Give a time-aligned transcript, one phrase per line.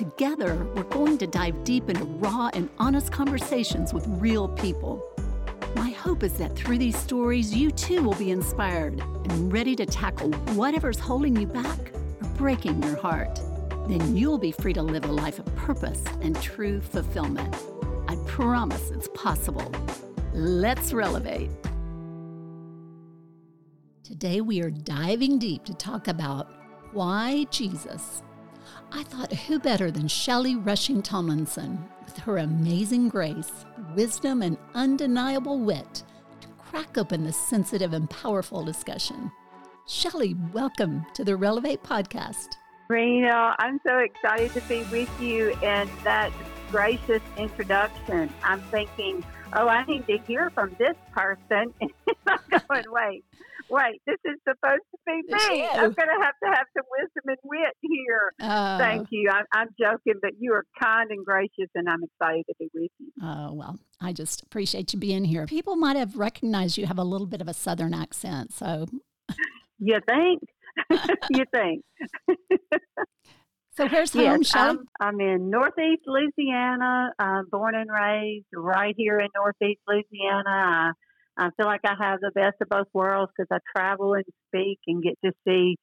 [0.00, 5.04] Together, we're going to dive deep into raw and honest conversations with real people.
[5.76, 9.84] My hope is that through these stories, you too will be inspired and ready to
[9.84, 11.92] tackle whatever's holding you back
[12.22, 13.42] or breaking your heart.
[13.88, 17.54] Then you'll be free to live a life of purpose and true fulfillment.
[18.08, 19.70] I promise it's possible.
[20.32, 21.50] Let's relevate.
[24.02, 26.50] Today, we are diving deep to talk about
[26.94, 28.22] why Jesus
[28.92, 35.60] I thought who better than Shelley Rushing Tomlinson, with her amazing grace, wisdom, and undeniable
[35.60, 36.02] wit,
[36.40, 39.30] to crack open this sensitive and powerful discussion.
[39.86, 42.56] Shelley, welcome to the Relevate podcast.
[42.88, 46.32] Rena, I'm so excited to be with you and that
[46.72, 48.28] gracious introduction.
[48.42, 51.72] I'm thinking, oh, I need to hear from this person.
[51.80, 51.90] And
[52.26, 53.24] I'm going, wait,
[53.70, 55.68] wait, this is supposed to be me.
[55.72, 57.76] I'm going to have to have some wisdom and wit
[58.10, 58.32] here.
[58.48, 59.30] Uh, Thank you.
[59.30, 62.90] I, I'm joking, but you are kind and gracious, and I'm excited to be with
[62.98, 63.12] you.
[63.22, 65.46] Oh, well, I just appreciate you being here.
[65.46, 68.86] People might have recognized you have a little bit of a Southern accent, so.
[69.78, 70.42] you think?
[71.30, 71.84] you think?
[73.76, 79.18] So where's home, yes, I'm, I'm, in Northeast Louisiana, uh, born and raised right here
[79.18, 80.50] in Northeast Louisiana.
[80.50, 80.92] I,
[81.38, 84.80] I feel like I have the best of both worlds because I travel and speak
[84.86, 85.76] and get to see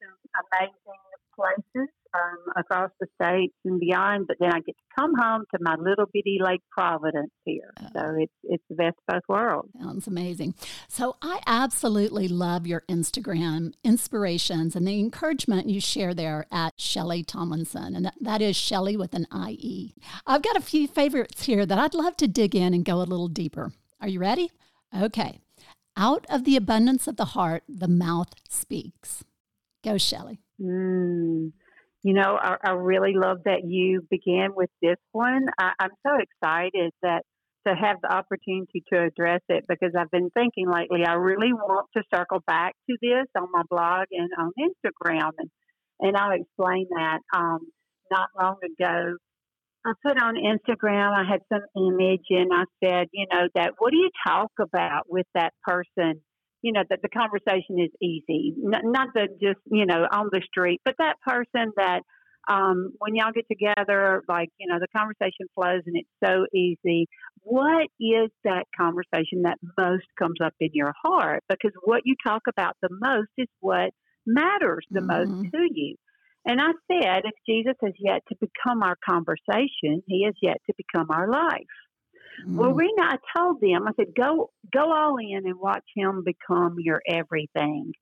[0.00, 0.16] some
[0.52, 1.03] amazing
[1.36, 4.26] places um, across the states and beyond.
[4.26, 7.72] But then I get to come home to my little bitty Lake Providence here.
[7.80, 7.86] Oh.
[7.94, 9.68] So it's it's the best of both worlds.
[9.80, 10.54] Sounds amazing.
[10.88, 17.22] So I absolutely love your Instagram inspirations and the encouragement you share there at Shelley
[17.22, 19.94] Tomlinson, and that, that is Shelley with an I E.
[20.26, 23.04] I've got a few favorites here that I'd love to dig in and go a
[23.04, 23.72] little deeper.
[24.00, 24.50] Are you ready?
[24.96, 25.40] Okay.
[25.96, 29.22] Out of the abundance of the heart, the mouth speaks.
[29.84, 30.40] Go, Shelley.
[30.60, 31.52] Mm.
[32.02, 35.46] You know, I, I, really love that you began with this one.
[35.58, 37.22] I, I'm so excited that
[37.66, 41.04] to have the opportunity to address it because I've been thinking lately.
[41.06, 45.50] I really want to circle back to this on my blog and on Instagram, and
[46.00, 47.20] and I'll explain that.
[47.34, 47.60] Um,
[48.10, 49.16] not long ago,
[49.86, 51.10] I put on Instagram.
[51.12, 55.04] I had some image, and I said, you know, that what do you talk about
[55.08, 56.20] with that person?
[56.64, 60.40] You know, that the conversation is easy, not, not the just, you know, on the
[60.48, 62.00] street, but that person that
[62.48, 67.06] um, when y'all get together, like, you know, the conversation flows and it's so easy.
[67.40, 71.42] What is that conversation that most comes up in your heart?
[71.50, 73.90] Because what you talk about the most is what
[74.26, 75.40] matters the mm-hmm.
[75.40, 75.96] most to you.
[76.46, 80.74] And I said, if Jesus has yet to become our conversation, he has yet to
[80.76, 81.64] become our life.
[82.46, 82.56] Mm.
[82.56, 86.76] Well, Rena, I told them, I said, go, go all in and watch him become
[86.78, 87.92] your everything.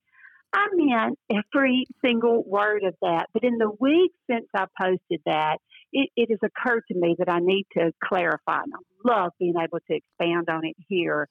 [0.53, 3.27] I meant every single word of that.
[3.33, 5.57] But in the weeks since I posted that,
[5.91, 8.61] it, it has occurred to me that I need to clarify.
[8.61, 11.27] And I love being able to expand on it here.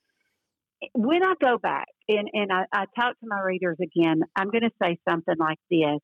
[0.95, 4.63] When I go back and, and I, I talk to my readers again, I'm going
[4.63, 6.01] to say something like this.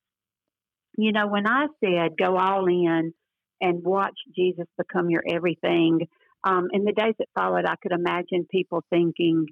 [0.97, 3.13] You know, when I said go all in
[3.61, 6.07] and watch Jesus become your everything,
[6.45, 9.47] um, in the days that followed, I could imagine people thinking,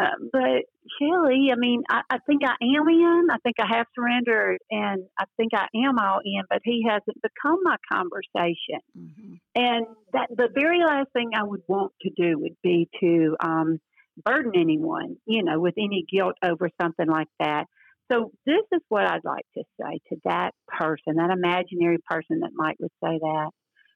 [0.00, 0.64] uh, but
[1.00, 3.28] Shelley, I mean, I, I think I am in.
[3.32, 6.42] I think I have surrendered, and I think I am all in.
[6.48, 8.80] But he hasn't become my conversation.
[8.96, 9.34] Mm-hmm.
[9.56, 13.80] And that the very last thing I would want to do would be to um,
[14.24, 17.64] burden anyone, you know, with any guilt over something like that.
[18.10, 22.50] So this is what I'd like to say to that person, that imaginary person that
[22.54, 23.50] might would say that.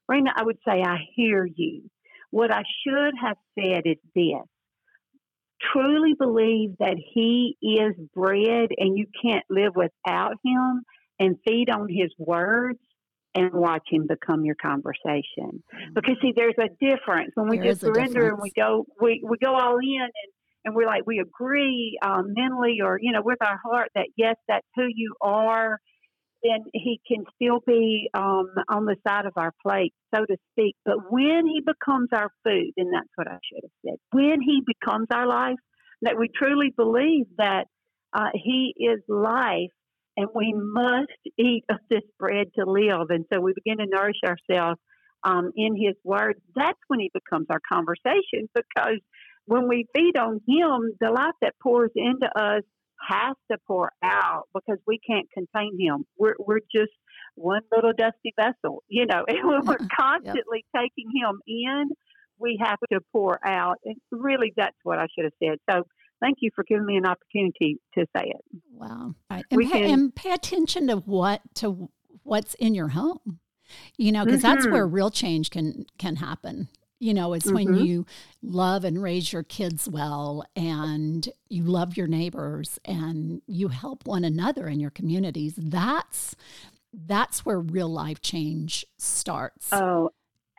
[0.09, 1.88] Rena, I would say, I hear you.
[2.32, 4.43] What I should have said is this
[5.73, 10.82] truly believe that He is bread and you can't live without Him
[11.20, 12.81] and feed on His words
[13.34, 15.23] and watch Him become your conversation.
[15.38, 15.93] Mm-hmm.
[15.94, 19.37] Because, see, there's a difference when we there just surrender and we go, we, we
[19.38, 20.32] go all in and
[20.64, 24.37] and we're like we agree um, mentally or you know with our heart that yes
[24.46, 25.81] that's who you are
[26.43, 30.77] then he can still be um, on the side of our plate, so to speak.
[30.85, 34.62] But when he becomes our food, and that's what I should have said, when he
[34.67, 35.59] becomes our life,
[36.03, 37.67] that we truly believe that
[38.12, 39.71] uh, he is life
[40.17, 41.09] and we must
[41.39, 43.09] eat of this bread to live.
[43.11, 44.79] And so we begin to nourish ourselves
[45.25, 48.99] um, in His Word, that's when He becomes our conversation because
[49.47, 52.62] when we feed on Him, the life that pours into us
[53.08, 56.04] has to pour out because we can't contain Him.
[56.19, 56.93] We're, we're just
[57.34, 60.82] one little dusty vessel, you know, and when we're constantly yep.
[60.82, 61.90] taking Him in,
[62.38, 63.76] we have to pour out.
[63.84, 65.58] And really, that's what I should have said.
[65.70, 65.84] So,
[66.20, 68.60] thank you for giving me an opportunity to say it.
[68.72, 69.14] Wow!
[69.31, 69.44] Right.
[69.50, 71.88] And, pay, can, and pay attention to what to
[72.22, 73.38] what's in your home.
[73.96, 74.55] You know, because mm-hmm.
[74.55, 76.69] that's where real change can can happen.
[77.02, 77.75] You know, it's mm-hmm.
[77.75, 78.06] when you
[78.43, 84.22] love and raise your kids well and you love your neighbors and you help one
[84.22, 85.54] another in your communities.
[85.56, 86.37] That's
[86.93, 89.70] that's where real life change starts.
[89.72, 90.10] Oh,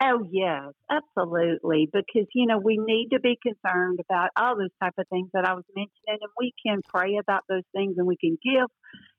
[0.02, 1.88] Oh yes, absolutely.
[1.90, 5.46] Because you know we need to be concerned about all those type of things that
[5.46, 8.66] I was mentioning, and we can pray about those things, and we can give,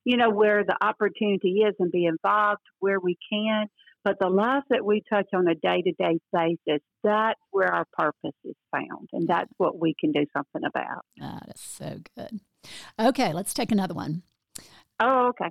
[0.04, 3.66] you know, where the opportunity is, and be involved where we can.
[4.06, 7.86] But the life that we touch on a day to day basis, that's where our
[7.92, 11.02] purpose is found, and that's what we can do something about.
[11.19, 12.40] Ah, that is so good.
[13.00, 14.22] Okay, let's take another one.
[15.00, 15.50] Oh, okay.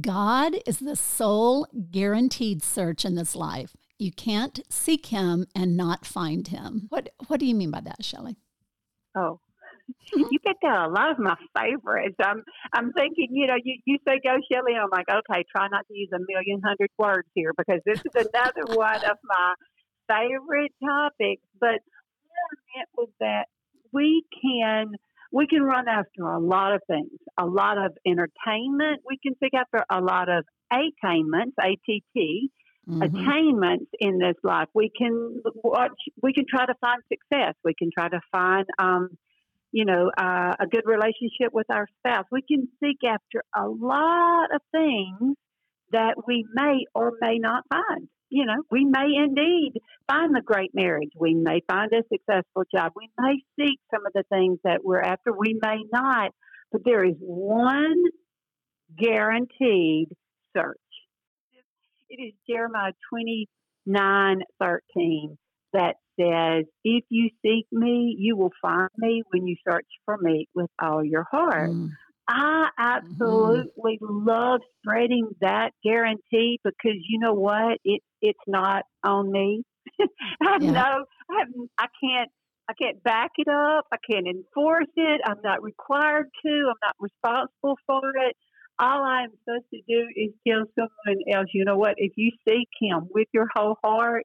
[0.00, 3.76] God is the sole guaranteed search in this life.
[3.98, 6.86] You can't seek him and not find him.
[6.88, 8.36] What What do you mean by that, Shelley?
[9.16, 9.40] Oh,
[10.14, 12.16] you picked out a lot of my favorites.
[12.20, 12.42] I'm
[12.72, 15.94] I'm thinking, you know, you, you say go Shelley, I'm like, okay, try not to
[15.94, 19.54] use a million hundred words here because this is another one of my
[20.08, 21.42] favorite topics.
[21.60, 21.80] But
[22.26, 23.46] what I meant was that
[23.92, 24.92] we can
[25.32, 29.00] we can run after a lot of things, a lot of entertainment.
[29.08, 32.50] We can seek after a lot of attainments, A T T,
[32.88, 33.02] mm-hmm.
[33.02, 34.68] attainments in this life.
[34.74, 35.92] We can watch.
[36.22, 37.54] We can try to find success.
[37.64, 39.08] We can try to find, um,
[39.72, 42.26] you know, uh, a good relationship with our spouse.
[42.30, 45.36] We can seek after a lot of things
[45.92, 48.08] that we may or may not find.
[48.30, 49.72] You know, we may indeed
[50.08, 51.10] find the great marriage.
[51.18, 52.92] We may find a successful job.
[52.96, 55.32] We may seek some of the things that we're after.
[55.32, 56.32] We may not.
[56.70, 58.02] But there is one
[58.98, 60.08] guaranteed
[60.56, 60.78] search
[62.12, 65.38] it is Jeremiah 29 13
[65.72, 70.48] that says, If you seek me, you will find me when you search for me
[70.54, 71.70] with all your heart.
[71.70, 71.90] Mm.
[72.28, 74.26] I absolutely mm-hmm.
[74.28, 77.78] love spreading that guarantee because you know what?
[77.84, 79.64] It it's not on me.
[80.00, 80.70] I yeah.
[80.70, 81.44] know I
[81.78, 82.30] I can't
[82.68, 83.86] I can't back it up.
[83.92, 85.20] I can't enforce it.
[85.26, 86.50] I'm not required to.
[86.50, 88.36] I'm not responsible for it
[88.78, 92.68] all I'm supposed to do is tell someone else, you know what, if you seek
[92.80, 94.24] him with your whole heart,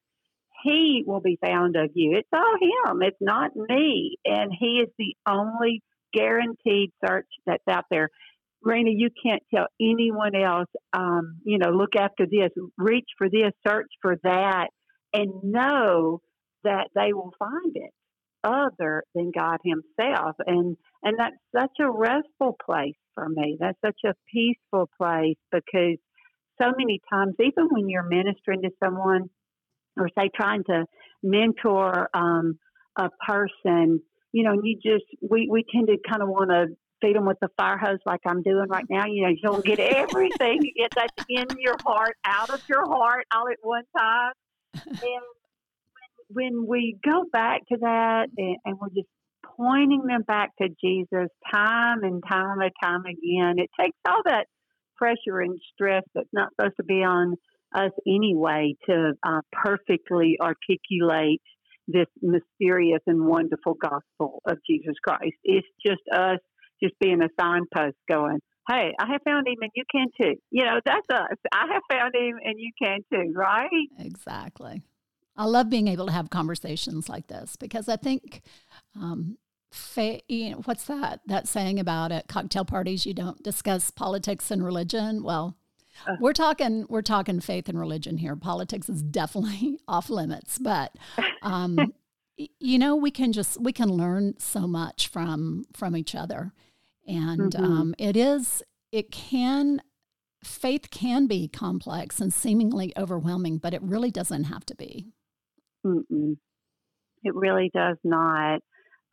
[0.64, 2.16] he will be found of you.
[2.16, 3.02] It's all him.
[3.02, 4.18] It's not me.
[4.26, 5.82] And he is the only
[6.14, 8.10] guaranteed search that's out there.
[8.64, 13.52] Rena, you can't tell anyone else, um, you know, look after this, reach for this,
[13.66, 14.68] search for that,
[15.14, 16.22] and know
[16.64, 17.92] that they will find it
[18.44, 20.36] other than God Himself.
[20.46, 23.58] And and that's such a restful place for me.
[23.60, 25.98] That's such a peaceful place because
[26.62, 29.30] so many times, even when you're ministering to someone
[29.98, 30.86] or say trying to
[31.24, 32.58] mentor um,
[32.98, 34.02] a person,
[34.32, 36.68] you know, you just, we, we tend to kind of want to
[37.02, 39.06] feed them with the fire hose like I'm doing right now.
[39.06, 40.60] You know, you don't get everything.
[40.62, 44.34] you get that in your heart, out of your heart, all at one time.
[44.74, 45.22] And
[46.32, 49.08] when, when we go back to that and, and we're just
[49.58, 53.56] pointing them back to Jesus time and time and time again.
[53.58, 54.46] It takes all that
[54.96, 57.36] pressure and stress that's not supposed to be on
[57.78, 61.42] us anyway to uh, perfectly articulate
[61.88, 65.36] this mysterious and wonderful gospel of Jesus Christ.
[65.44, 66.40] It's just us
[66.84, 70.36] just being a signpost going, hey, I have found him and you can too.
[70.52, 71.38] You know, that's us.
[71.54, 73.70] I have found him and you can too, right?
[74.00, 74.84] Exactly.
[75.36, 78.42] I love being able to have conversations like this because I think
[78.96, 79.38] um,
[79.72, 84.50] fa- you know, what's that that saying about at cocktail parties you don't discuss politics
[84.52, 85.56] and religion well
[86.06, 88.36] uh, we're talking we're talking faith and religion here.
[88.36, 90.96] Politics is definitely off limits but
[91.42, 91.94] um,
[92.60, 96.54] you know we can just we can learn so much from from each other.
[97.08, 97.64] And mm-hmm.
[97.64, 99.82] um, it is it can
[100.44, 105.08] faith can be complex and seemingly overwhelming but it really doesn't have to be.
[105.86, 106.38] Mm-mm.
[107.24, 108.60] it really does not.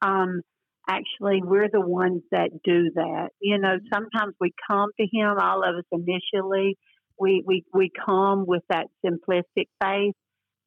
[0.02, 0.42] Um,
[0.88, 3.30] actually we're the ones that do that.
[3.40, 6.76] You know, sometimes we come to him, all of us initially,
[7.18, 10.14] we, we, we come with that simplistic faith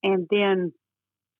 [0.03, 0.73] and then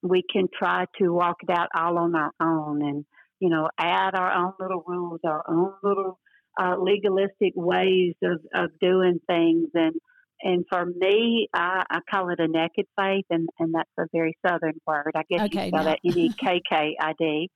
[0.02, 3.06] we can try to walk it out all on our own and,
[3.40, 6.20] you know, add our own little rules, our own little
[6.60, 9.70] uh, legalistic ways of, of doing things.
[9.74, 9.96] And
[10.42, 14.38] and for me, I, I call it a naked faith, and, and that's a very
[14.46, 15.12] southern word.
[15.16, 15.90] I guess okay, you spell no.
[15.90, 17.50] that N E K K I D.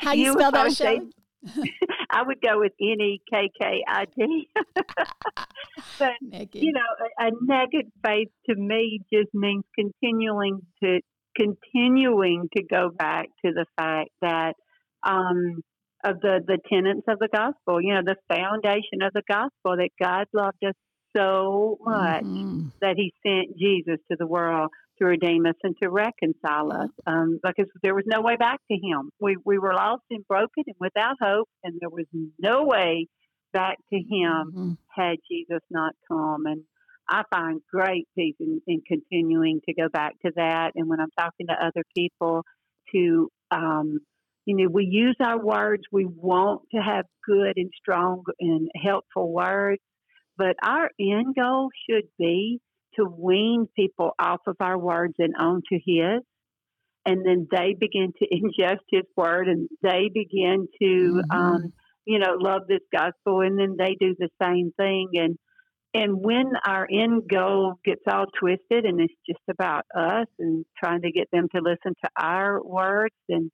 [0.00, 1.00] How you, you spell that, say,
[2.10, 4.48] I would go with N E K K I D.
[5.98, 6.62] But naked.
[6.62, 6.80] you know,
[7.20, 11.00] a, a naked faith to me just means continuing to
[11.36, 14.54] continuing to go back to the fact that
[15.04, 15.62] um,
[16.04, 17.80] of the the tenets of the gospel.
[17.80, 20.74] You know, the foundation of the gospel that God loved us
[21.16, 22.68] so much mm-hmm.
[22.80, 27.40] that He sent Jesus to the world to redeem us and to reconcile us um,
[27.42, 29.10] because there was no way back to Him.
[29.20, 32.06] We, we were lost and broken and without hope, and there was
[32.38, 33.06] no way
[33.52, 34.72] back to Him mm-hmm.
[34.88, 36.46] had Jesus not come.
[36.46, 36.62] And
[37.08, 40.72] I find great peace in, in, continuing to go back to that.
[40.74, 42.44] And when I'm talking to other people,
[42.92, 44.00] to um,
[44.46, 45.84] you know, we use our words.
[45.90, 49.80] We want to have good and strong and helpful words,
[50.36, 52.60] but our end goal should be
[52.96, 56.22] to wean people off of our words and onto His.
[57.06, 61.30] And then they begin to ingest His word and they begin to, mm-hmm.
[61.30, 61.72] um,
[62.06, 63.40] you know, love this gospel.
[63.40, 65.10] And then they do the same thing.
[65.14, 65.38] And,
[65.92, 71.02] and when our end goal gets all twisted and it's just about us and trying
[71.02, 73.50] to get them to listen to our words, then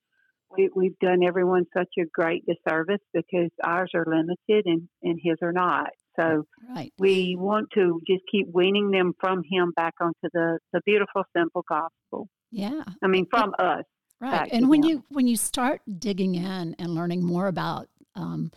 [0.57, 5.37] we, we've done everyone such a great disservice because ours are limited and, and his
[5.43, 5.91] are not.
[6.21, 6.93] So right.
[6.99, 11.65] we want to just keep weaning them from him back onto the, the beautiful, simple
[11.69, 12.29] gospel.
[12.51, 12.83] Yeah.
[13.03, 13.85] I mean, from and, us.
[14.21, 14.51] Right.
[14.53, 14.89] And when him.
[14.89, 18.53] you when you start digging in and learning more about um,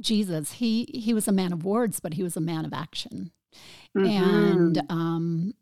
[0.00, 3.30] Jesus, he he was a man of words, but he was a man of action.
[3.96, 4.06] Mm-hmm.
[4.06, 5.54] And um,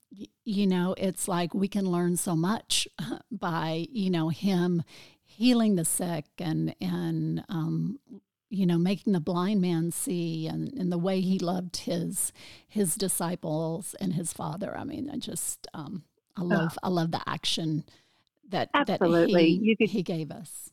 [0.44, 2.88] you know, it's like we can learn so much
[3.30, 4.82] by you know him
[5.22, 8.00] healing the sick and and um,
[8.48, 12.32] you know, making the blind man see and, and the way he loved his
[12.68, 14.76] his disciples and his father.
[14.76, 16.04] I mean, I just um,
[16.36, 16.86] I love oh.
[16.86, 17.84] I love the action
[18.50, 19.32] that Absolutely.
[19.32, 20.70] that he, you could, he gave us.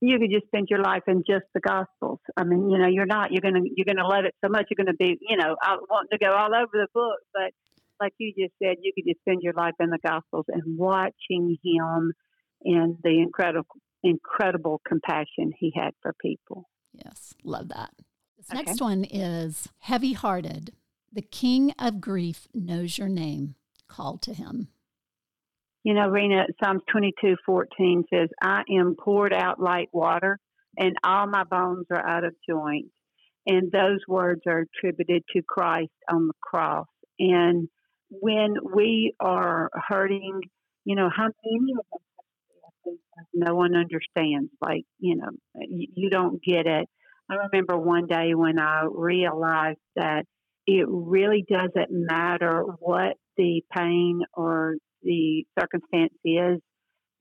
[0.00, 2.20] You could just spend your life in just the Gospels.
[2.36, 4.66] I mean, you know, you're not you're gonna you're gonna love it so much.
[4.70, 5.56] You're gonna be, you know,
[5.90, 7.18] wanting to go all over the book.
[7.34, 7.52] But
[8.00, 11.58] like you just said, you could just spend your life in the Gospels and watching
[11.62, 12.12] him
[12.64, 13.66] and the incredible
[14.02, 16.68] incredible compassion he had for people.
[16.92, 17.90] Yes, love that.
[18.36, 18.62] This okay.
[18.62, 20.72] next one is heavy hearted.
[21.12, 23.56] The king of grief knows your name.
[23.88, 24.68] Call to him.
[25.82, 30.38] You know, Rena, Psalms 22 14 says, I am poured out like water,
[30.76, 32.86] and all my bones are out of joint.
[33.46, 36.86] And those words are attributed to Christ on the cross.
[37.18, 37.68] And
[38.10, 40.42] when we are hurting,
[40.84, 42.00] you know, how many of us
[43.32, 44.50] no one understands.
[44.60, 45.30] Like, you know,
[45.68, 46.88] you, don't get it.
[47.30, 50.24] I remember one day when I realized that
[50.66, 56.60] it really doesn't matter what the pain or the circumstance is,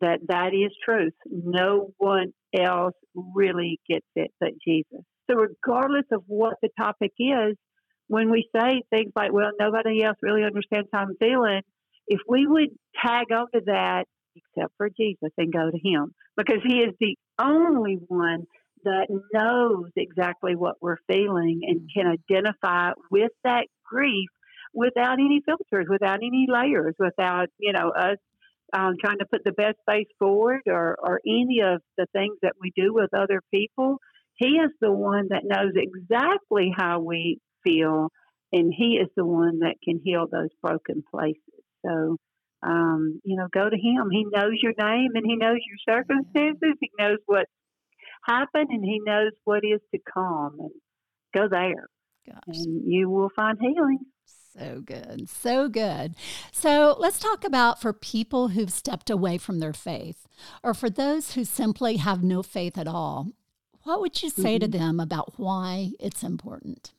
[0.01, 1.13] that that is truth.
[1.25, 5.01] No one else really gets it but Jesus.
[5.29, 7.55] So, regardless of what the topic is,
[8.07, 11.61] when we say things like, well, nobody else really understands how I'm feeling,
[12.07, 12.69] if we would
[13.05, 14.05] tag onto that
[14.35, 18.45] except for Jesus and go to Him because He is the only one
[18.83, 24.29] that knows exactly what we're feeling and can identify with that grief
[24.73, 28.17] without any filters, without any layers, without, you know, us
[28.73, 32.53] um, trying to put the best face forward or, or any of the things that
[32.61, 33.97] we do with other people.
[34.35, 38.09] He is the one that knows exactly how we feel,
[38.53, 41.63] and He is the one that can heal those broken places.
[41.85, 42.17] So
[42.63, 44.09] um, you know, go to him.
[44.11, 46.75] He knows your name and he knows your circumstances.
[46.79, 47.45] He knows what
[48.25, 50.57] happened and he knows what is to come.
[50.59, 50.71] And
[51.35, 51.89] go there.
[52.27, 52.57] Gosh.
[52.57, 53.99] And you will find healing.
[54.57, 55.29] So good.
[55.29, 56.15] So good.
[56.51, 60.27] So let's talk about for people who've stepped away from their faith
[60.63, 63.29] or for those who simply have no faith at all.
[63.83, 64.71] What would you say mm-hmm.
[64.71, 66.93] to them about why it's important?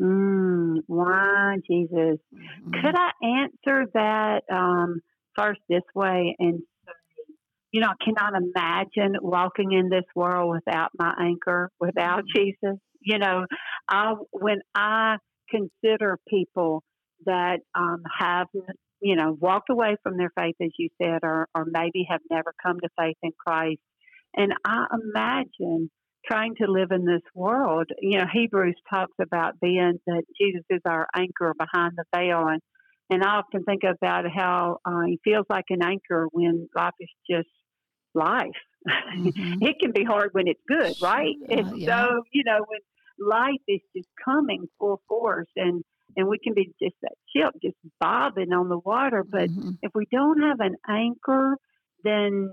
[0.00, 2.18] Mm, why, Jesus?
[2.34, 2.70] Mm-hmm.
[2.70, 5.00] Could I answer that um,
[5.36, 6.92] first this way and say,
[7.72, 12.38] you know, I cannot imagine walking in this world without my anchor, without mm-hmm.
[12.38, 12.78] Jesus.
[13.00, 13.46] You know,
[13.88, 15.16] I, when I
[15.50, 16.82] consider people
[17.26, 18.46] that um, have,
[19.00, 22.54] you know, walked away from their faith, as you said, or, or maybe have never
[22.62, 23.80] come to faith in Christ,
[24.34, 25.90] and I imagine
[26.30, 27.86] trying to live in this world.
[28.00, 32.60] You know, Hebrews talks about being that Jesus is our anchor behind the veil, and
[33.10, 37.08] and I often think about how uh, he feels like an anchor when life is
[37.30, 37.48] just
[38.14, 38.48] life.
[38.86, 39.54] Mm-hmm.
[39.62, 41.34] it can be hard when it's good, right?
[41.50, 42.06] Uh, yeah.
[42.06, 42.80] so you know when
[43.18, 45.82] life is just coming full force and
[46.16, 49.24] and we can be just that ship just bobbing on the water.
[49.28, 49.70] But mm-hmm.
[49.82, 51.56] if we don't have an anchor,
[52.04, 52.50] then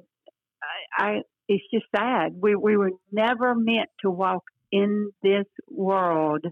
[0.98, 2.34] I it's just sad.
[2.40, 6.46] We we were never meant to walk in this world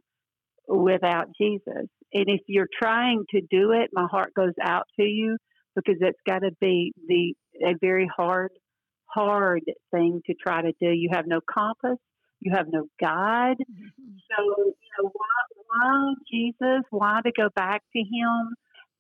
[0.68, 1.88] without Jesus.
[2.14, 5.38] And if you're trying to do it, my heart goes out to you
[5.76, 7.34] because it's got to be the
[7.66, 8.52] a very hard,
[9.06, 10.88] hard thing to try to do.
[10.90, 12.00] You have no compass,
[12.40, 13.58] you have no guide.
[13.60, 14.16] Mm-hmm.
[14.30, 16.84] So, you know, why, why Jesus?
[16.90, 18.56] Why to go back to Him?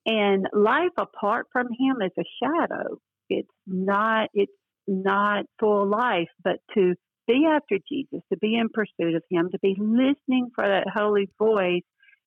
[0.05, 2.97] And life apart from Him is a shadow.
[3.29, 4.29] It's not.
[4.33, 4.51] It's
[4.87, 6.95] not full life, but to
[7.27, 11.29] be after Jesus, to be in pursuit of Him, to be listening for that holy
[11.37, 11.83] voice,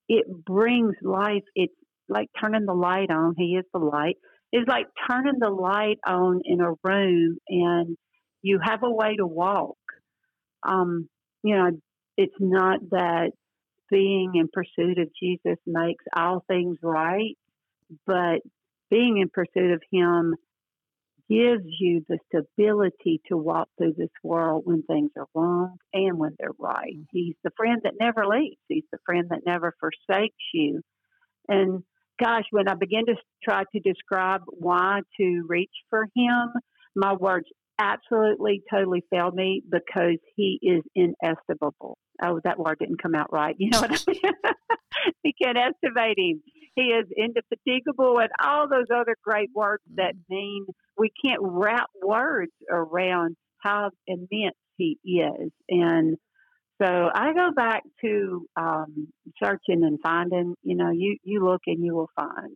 [0.09, 1.43] it brings life.
[1.55, 1.75] It's
[2.09, 3.35] like turning the light on.
[3.37, 4.17] He is the light.
[4.53, 7.97] It's like turning the light on in a room and
[8.43, 9.77] you have a way to walk.
[10.67, 11.09] Um,
[11.43, 11.71] you know,
[12.17, 13.33] it's not that
[13.91, 17.37] being in pursuit of Jesus makes all things right,
[18.07, 18.41] but
[18.91, 20.35] being in pursuit of Him
[21.29, 26.37] gives you the stability to walk through this world when things are wrong and when
[26.39, 26.95] they're right.
[26.95, 27.03] Mm-hmm.
[27.11, 28.57] He's the friend that never leaves.
[28.69, 30.81] He's the friend that never forsakes you.
[31.49, 31.83] And
[32.23, 36.53] gosh, when I begin to try to describe why to reach for him,
[36.95, 37.47] my words
[37.79, 41.99] absolutely totally failed me because he is inestimable.
[42.23, 43.55] Oh, that word didn't come out right.
[43.59, 44.33] You know what I mean?
[45.25, 46.43] we can't estimate him.
[46.77, 50.35] He is indefatigable and all those other great words that mm-hmm.
[50.35, 50.67] mean
[50.97, 55.51] we can't wrap words around how immense he is.
[55.71, 56.17] And
[56.81, 59.09] so I go back to um,
[59.43, 62.55] searching and finding, you know, you, you look and you will find.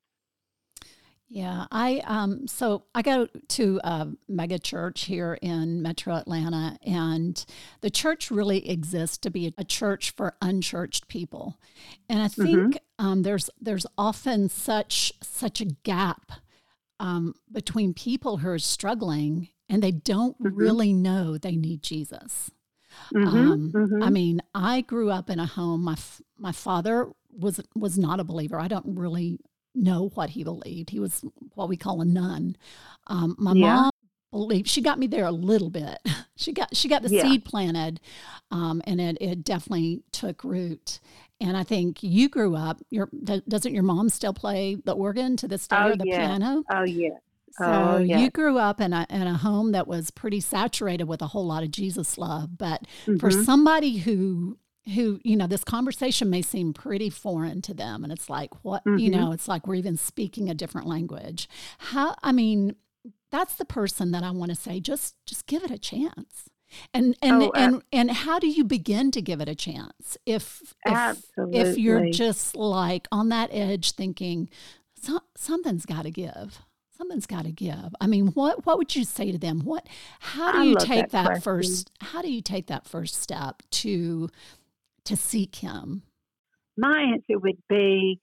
[1.32, 7.44] Yeah, I um so I go to a mega church here in Metro Atlanta and
[7.82, 11.56] the church really exists to be a church for unchurched people.
[12.08, 12.42] And I mm-hmm.
[12.42, 13.06] think mm-hmm.
[13.06, 16.32] um, there's there's often such such a gap
[16.99, 20.56] um, between people who are struggling and they don't mm-hmm.
[20.56, 22.50] really know they need Jesus.
[23.14, 24.02] Mm-hmm, um, mm-hmm.
[24.02, 25.85] I mean, I grew up in a home.
[25.85, 25.96] My
[26.37, 28.59] my father was was not a believer.
[28.59, 29.38] I don't really
[29.74, 30.90] know what he believed.
[30.90, 32.56] He was what we call a nun.
[33.06, 33.74] Um, my yeah.
[33.74, 33.90] mom
[34.30, 35.98] believed she got me there a little bit.
[36.37, 37.20] She got she got the yeah.
[37.20, 38.00] seed planted,
[38.50, 40.98] um, and it it definitely took root.
[41.38, 42.80] And I think you grew up.
[42.88, 46.16] Your doesn't your mom still play the organ to this day oh, or the yeah.
[46.16, 46.64] piano?
[46.70, 47.18] Oh yeah.
[47.59, 51.20] So oh, you grew up in a in a home that was pretty saturated with
[51.20, 52.56] a whole lot of Jesus love.
[52.56, 53.18] But mm-hmm.
[53.18, 54.56] for somebody who
[54.94, 58.85] who you know this conversation may seem pretty foreign to them, and it's like what
[58.85, 58.98] mm-hmm.
[58.98, 61.48] you know, it's like we're even speaking a different language.
[61.79, 62.76] How I mean,
[63.31, 66.48] that's the person that I want to say just just give it a chance.
[66.94, 70.74] And and oh, and and how do you begin to give it a chance if
[70.87, 74.48] if, if you're just like on that edge thinking
[75.03, 76.61] so, something's got to give
[76.96, 79.87] something's got to give i mean what what would you say to them what
[80.20, 84.29] how do you take that, that first how do you take that first step to
[85.04, 86.02] to seek him
[86.76, 88.20] my answer would be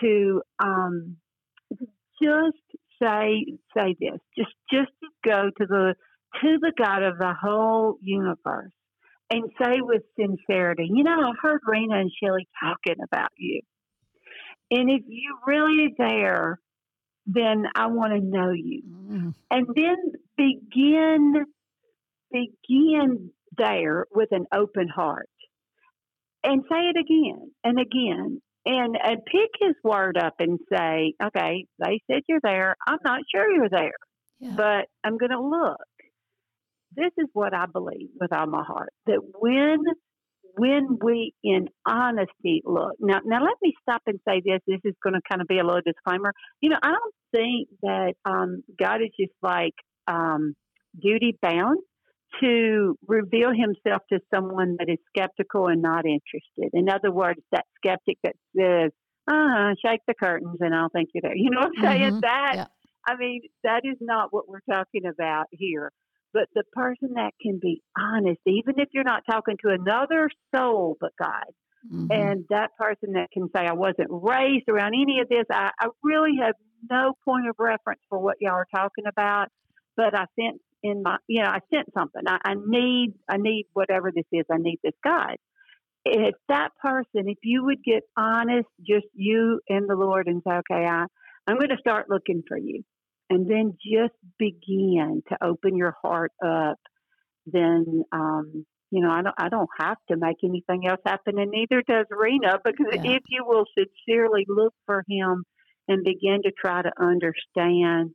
[0.00, 1.16] to um,
[2.22, 2.56] just
[3.02, 5.94] say say this just just to go to the
[6.42, 8.72] to the God of the whole universe
[9.30, 13.60] and say with sincerity, you know, I heard Rena and Shelley talking about you.
[14.72, 16.58] And if you're really there,
[17.26, 18.82] then I want to know you.
[18.88, 19.34] Mm.
[19.50, 19.96] And then
[20.36, 21.44] begin
[22.32, 25.28] begin there with an open heart.
[26.42, 28.40] And say it again and again.
[28.66, 32.76] And, and pick his word up and say, okay, they said you're there.
[32.86, 33.92] I'm not sure you're there,
[34.38, 34.52] yeah.
[34.54, 35.80] but I'm going to look
[36.96, 39.78] this is what I believe with all my heart that when
[40.56, 44.94] when we in honesty look now now let me stop and say this this is
[45.02, 48.62] going to kind of be a little disclaimer you know i don't think that um,
[48.78, 49.74] god is just like
[50.08, 50.54] um,
[51.00, 51.78] duty bound
[52.40, 57.64] to reveal himself to someone that is skeptical and not interested in other words that
[57.76, 58.90] skeptic that says
[59.30, 62.20] uh shake the curtains and i'll think you're there you know what i'm saying mm-hmm.
[62.20, 62.66] that yeah.
[63.06, 65.90] i mean that is not what we're talking about here
[66.32, 70.96] but the person that can be honest, even if you're not talking to another soul
[71.00, 71.46] but God,
[71.92, 72.10] mm-hmm.
[72.10, 75.88] and that person that can say, I wasn't raised around any of this, I, I
[76.02, 76.54] really have
[76.90, 79.48] no point of reference for what y'all are talking about,
[79.96, 82.22] but I sense in my, you know, I sent something.
[82.26, 85.36] I, I need, I need whatever this is, I need this God.
[86.04, 90.54] If that person, if you would get honest, just you and the Lord, and say,
[90.54, 91.04] okay, I,
[91.46, 92.82] I'm going to start looking for you
[93.28, 96.78] and then just begin to open your heart up,
[97.46, 101.50] then um, you know, I don't, I don't have to make anything else happen, and
[101.50, 103.12] neither does Rena, because yeah.
[103.12, 105.44] if you will sincerely look for Him
[105.86, 108.10] and begin to try to understand,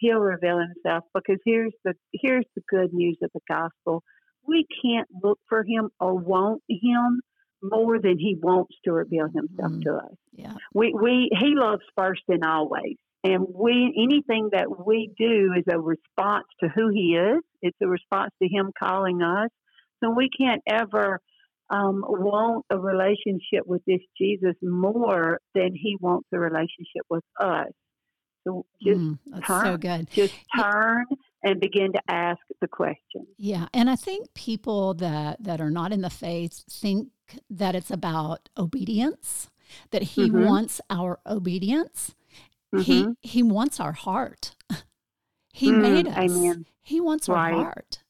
[0.00, 1.04] He'll reveal Himself.
[1.14, 4.02] Because here's the here's the good news of the gospel:
[4.46, 7.20] we can't look for Him or want Him
[7.62, 9.82] more than He wants to reveal Himself mm.
[9.84, 10.16] to us.
[10.32, 12.96] Yeah, we we He loves first and always.
[13.22, 17.42] And we anything that we do is a response to who he is.
[17.60, 19.50] It's a response to him calling us.
[20.02, 21.20] So we can't ever
[21.68, 27.68] um, want a relationship with this Jesus more than he wants a relationship with us.
[28.44, 30.10] So just mm, turn, so good.
[30.10, 31.06] Just turn
[31.42, 33.26] and begin to ask the question.
[33.36, 37.08] Yeah, and I think people that that are not in the faith think
[37.48, 39.50] that it's about obedience,
[39.90, 40.46] that he mm-hmm.
[40.46, 42.14] wants our obedience.
[42.74, 42.82] Mm-hmm.
[42.82, 44.54] He he wants our heart.
[45.52, 46.16] he mm, made us.
[46.16, 46.66] Amen.
[46.82, 47.52] He wants right.
[47.52, 48.02] our heart.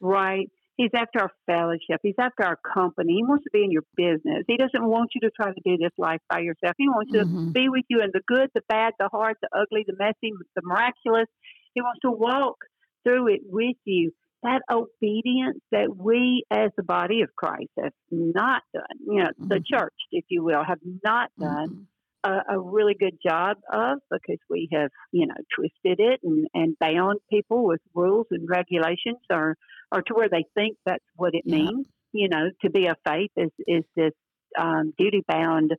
[0.00, 0.50] Right.
[0.78, 1.98] He's after our fellowship.
[2.04, 3.14] He's after our company.
[3.14, 4.44] He wants to be in your business.
[4.46, 6.74] He doesn't want you to try to do this life by yourself.
[6.78, 7.46] He wants mm-hmm.
[7.46, 10.32] to be with you in the good, the bad, the hard, the ugly, the messy,
[10.54, 11.26] the miraculous.
[11.74, 12.58] He wants to walk
[13.02, 14.12] through it with you.
[14.44, 19.48] That obedience that we as the body of Christ have not done, you know, mm-hmm.
[19.48, 21.68] the church, if you will, have not done.
[21.68, 21.82] Mm-hmm
[22.24, 26.76] a, a, really good job of because we have, you know, twisted it and, and
[26.80, 29.56] bound people with rules and regulations or,
[29.92, 31.56] or to where they think that's what it yeah.
[31.56, 31.86] means.
[32.12, 34.12] You know, to be a faith is, is this
[34.58, 35.72] um, duty bound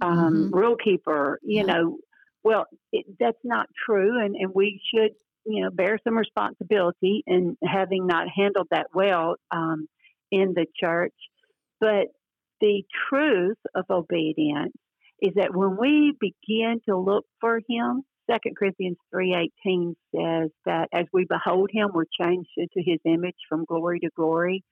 [0.00, 0.56] um, mm-hmm.
[0.56, 1.72] rule keeper, you yeah.
[1.72, 1.98] know.
[2.42, 5.12] Well, it, that's not true, and, and we should,
[5.46, 9.88] you know, bear some responsibility in having not handled that well um,
[10.30, 11.14] in the church.
[11.80, 12.08] But
[12.60, 14.74] the truth of obedience
[15.20, 21.06] is that when we begin to look for him, 2 Corinthians 3.18 says that as
[21.12, 24.64] we behold him, we're changed into his image from glory to glory.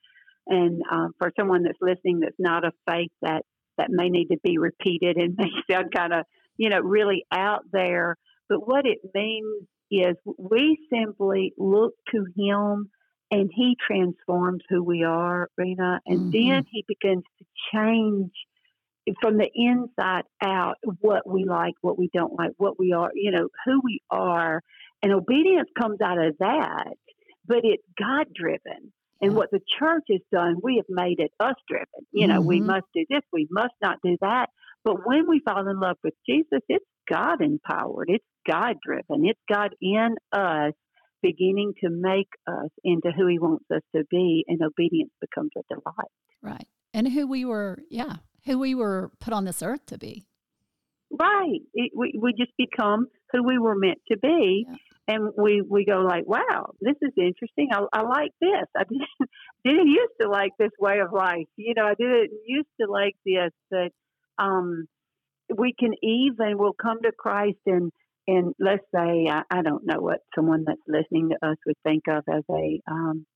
[0.47, 3.45] And um, for someone that's listening that's not of faith, that,
[3.79, 6.25] that may need to be repeated and may sound kind of,
[6.57, 8.17] you know, really out there.
[8.49, 12.91] But what it means is we simply look to him
[13.31, 16.51] and he transforms who we are, Rena, and mm-hmm.
[16.51, 18.31] then he begins to change
[19.21, 23.31] from the inside out what we like, what we don't like, what we are, you
[23.31, 24.61] know, who we are.
[25.03, 26.95] And obedience comes out of that,
[27.47, 28.93] but it's God driven.
[29.21, 31.87] And what the church has done, we have made it us driven.
[32.13, 32.49] You know, mm-hmm.
[32.49, 34.47] we must do this, we must not do that.
[34.85, 39.41] But when we fall in love with Jesus, it's God empowered, it's God driven, it's
[39.49, 40.73] God in us
[41.23, 45.63] beginning to make us into who He wants us to be, and obedience becomes a
[45.73, 46.11] delight.
[46.43, 46.67] Right.
[46.93, 50.27] And who we were, yeah, who we were put on this earth to be.
[51.11, 51.61] Right.
[51.75, 54.67] It, we, we just become who we were meant to be.
[54.69, 54.77] Yeah.
[55.09, 57.71] And we, we go like, wow, this is interesting.
[57.73, 58.67] I, I like this.
[58.77, 59.31] I didn't,
[59.65, 61.47] didn't used to like this way of life.
[61.57, 63.91] You know, I didn't used to like this, but
[64.43, 64.87] um,
[65.55, 67.91] we can even, we'll come to Christ and,
[68.29, 72.05] and let's say, I, I don't know what someone that's listening to us would think
[72.09, 73.27] of as a, um,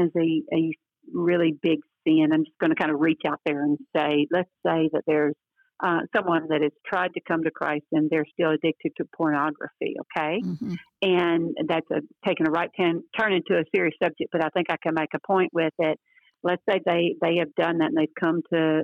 [0.00, 0.72] as a, a
[1.12, 2.32] really big sin.
[2.32, 5.34] I'm just going to kind of reach out there and say, let's say that there's
[5.82, 9.96] uh, someone that has tried to come to Christ and they're still addicted to pornography,
[10.00, 10.40] okay?
[10.42, 10.74] Mm-hmm.
[11.02, 14.66] And that's a, taking a right turn, turn into a serious subject, but I think
[14.70, 15.98] I can make a point with it.
[16.42, 18.82] Let's say they, they have done that and they've come to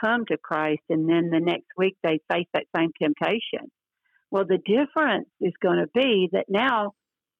[0.00, 3.70] come to Christ, and then the next week they face that same temptation.
[4.30, 6.92] Well, the difference is going to be that now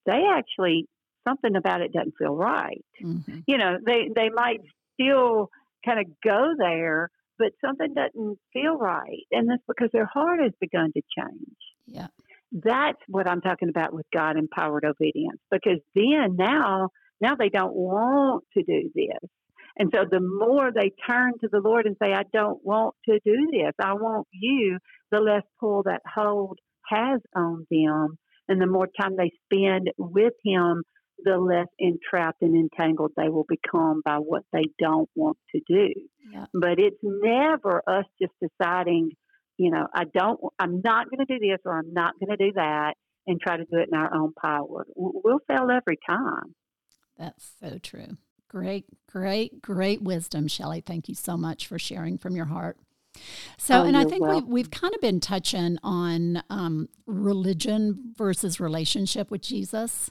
[0.05, 0.87] they actually
[1.27, 2.85] something about it doesn't feel right.
[3.03, 3.39] Mm-hmm.
[3.47, 4.61] You know, they they might
[4.95, 5.49] still
[5.85, 9.27] kind of go there, but something doesn't feel right.
[9.31, 11.57] And that's because their heart has begun to change.
[11.87, 12.09] Yeah.
[12.53, 15.41] That's what I'm talking about with God empowered obedience.
[15.51, 19.31] Because then now, now they don't want to do this.
[19.79, 23.19] And so the more they turn to the Lord and say, I don't want to
[23.25, 24.79] do this, I want you,
[25.11, 28.19] the less pull that hold has on them.
[28.49, 30.83] And the more time they spend with Him,
[31.19, 35.93] the less entrapped and entangled they will become by what they don't want to do.
[36.33, 36.47] Yeah.
[36.53, 39.11] But it's never us just deciding,
[39.57, 42.45] you know, I don't, I'm not going to do this or I'm not going to
[42.45, 42.95] do that
[43.27, 44.87] and try to do it in our own power.
[44.97, 46.55] We'll fail every time.
[47.19, 48.17] That's so true.
[48.49, 50.81] Great, great, great wisdom, Shelley.
[50.81, 52.77] Thank you so much for sharing from your heart.
[53.59, 58.59] So, oh, and I think we've, we've kind of been touching on um, religion versus
[58.59, 60.11] relationship with Jesus.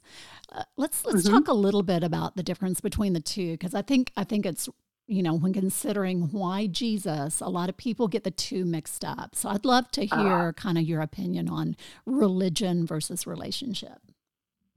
[0.51, 1.33] Uh, let's let's mm-hmm.
[1.33, 4.45] talk a little bit about the difference between the two because I think I think
[4.45, 4.69] it's
[5.07, 9.35] you know when considering why Jesus, a lot of people get the two mixed up.
[9.35, 10.23] So I'd love to ah.
[10.23, 13.99] hear uh, kind of your opinion on religion versus relationship.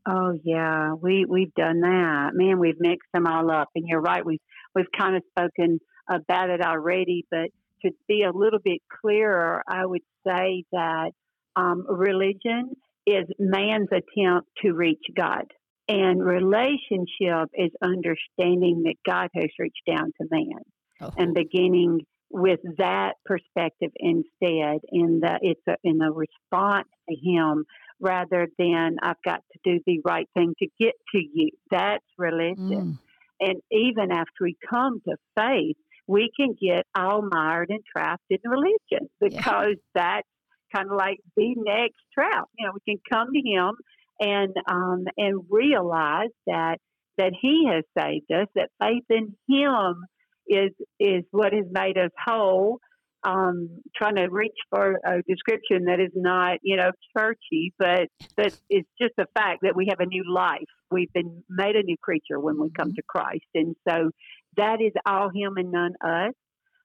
[0.06, 2.30] Oh yeah, we we've done that.
[2.34, 3.70] Man, we've mixed them all up.
[3.74, 4.40] And you're right, we've
[4.74, 7.50] we've kind of spoken about it already, but
[7.84, 11.12] to be a little bit clearer, I would say that
[11.56, 12.70] um, religion
[13.06, 15.44] is man's attempt to reach God.
[15.88, 20.62] And relationship is understanding that God has reached down to man
[21.02, 21.10] oh.
[21.18, 27.64] and beginning with that perspective instead in that it's a, in a response to him
[28.00, 31.50] rather than I've got to do the right thing to get to you.
[31.70, 32.98] That's religion.
[32.98, 32.98] Mm.
[33.40, 38.38] And even after we come to faith, we can get all mired and trapped in
[38.44, 39.82] religion because yeah.
[39.94, 40.28] that's
[40.74, 42.44] kind of like the next trap.
[42.58, 43.74] You know, we can come to Him
[44.20, 46.78] and um, and realize that
[47.18, 50.04] that He has saved us, that faith in Him
[50.46, 52.78] is is what has made us whole.
[53.26, 58.54] Um, trying to reach for a description that is not, you know, churchy, but but
[58.68, 60.60] it's just the fact that we have a new life.
[60.90, 64.10] We've been made a new creature when we come to Christ, and so
[64.56, 66.32] that is all Him and none us.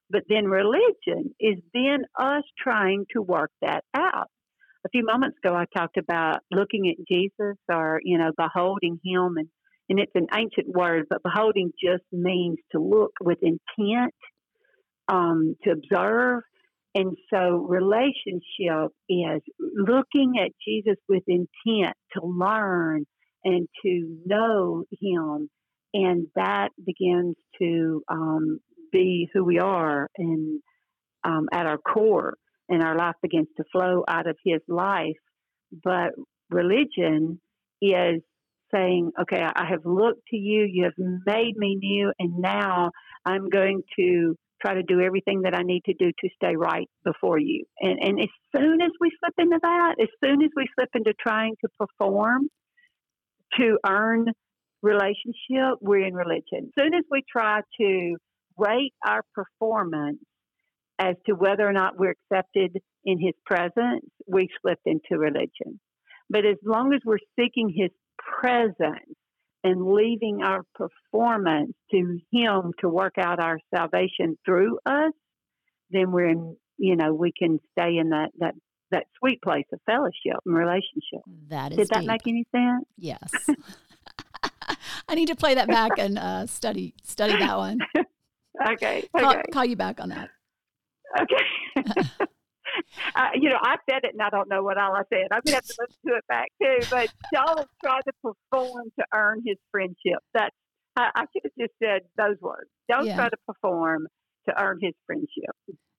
[0.09, 4.27] But then religion is then us trying to work that out.
[4.85, 9.35] A few moments ago, I talked about looking at Jesus or, you know, beholding him.
[9.37, 9.47] And,
[9.87, 14.13] and it's an ancient word, but beholding just means to look with intent,
[15.09, 16.43] um, to observe.
[16.95, 23.05] And so relationship is looking at Jesus with intent to learn
[23.43, 25.49] and to know him.
[25.93, 28.59] And that begins to um,
[28.91, 30.61] be who we are and
[31.23, 32.35] um, at our core,
[32.69, 35.17] and our life begins to flow out of His life.
[35.83, 36.11] But
[36.49, 37.39] religion
[37.81, 38.21] is
[38.73, 40.93] saying, okay, I have looked to you, you have
[41.25, 42.91] made me new, and now
[43.25, 46.87] I'm going to try to do everything that I need to do to stay right
[47.05, 47.63] before you.
[47.79, 51.13] And, and as soon as we slip into that, as soon as we slip into
[51.19, 52.49] trying to perform
[53.57, 54.27] to earn
[54.81, 56.71] relationship, we're in religion.
[56.77, 58.15] As soon as we try to
[58.57, 60.19] rate our performance
[60.97, 65.79] as to whether or not we're accepted in his presence, we slip into religion.
[66.29, 69.15] But as long as we're seeking his presence
[69.63, 75.13] and leaving our performance to him to work out our salvation through us,
[75.89, 78.55] then we're in, you know, we can stay in that, that,
[78.91, 81.21] that sweet place of fellowship and relationship.
[81.49, 82.07] That is Did that deep.
[82.07, 82.85] make any sense?
[82.97, 83.31] Yes.
[85.09, 87.79] I need to play that back and uh, study study that one.
[88.71, 89.07] okay.
[89.17, 89.41] Call, okay.
[89.51, 90.29] call you back on that.
[91.21, 91.75] Okay.
[93.15, 95.27] uh, you know, I said it and I don't know what all I said.
[95.31, 96.87] I'm gonna have to listen to it back too.
[96.89, 100.19] But y'all try to perform to earn his friendship.
[100.33, 100.55] That's
[100.95, 102.69] I, I should have just said those words.
[102.89, 103.15] Don't yeah.
[103.15, 104.07] try to perform
[104.47, 105.55] to earn his friendship.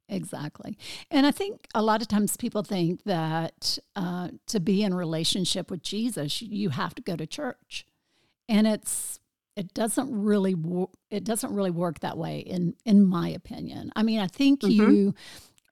[0.09, 0.77] Exactly.
[1.11, 5.71] And I think a lot of times people think that uh, to be in relationship
[5.71, 7.87] with Jesus, you have to go to church.
[8.51, 9.21] And it's
[9.57, 13.93] it doesn't really wo- it doesn't really work that way in in my opinion.
[13.97, 14.71] I mean, I think mm-hmm.
[14.71, 15.15] you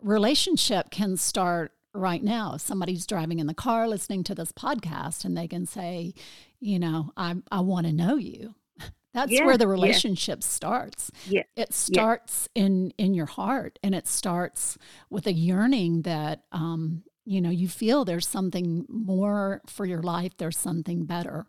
[0.00, 2.54] relationship can start right now.
[2.54, 6.14] If somebody's driving in the car listening to this podcast and they can say,
[6.60, 8.54] you know, I I want to know you.
[9.14, 10.48] That's yeah, where the relationship yeah.
[10.48, 11.10] starts.
[11.26, 11.42] Yeah.
[11.56, 12.64] It starts yeah.
[12.64, 14.78] in in your heart and it starts
[15.10, 20.36] with a yearning that um, you know, you feel there's something more for your life,
[20.38, 21.46] there's something better.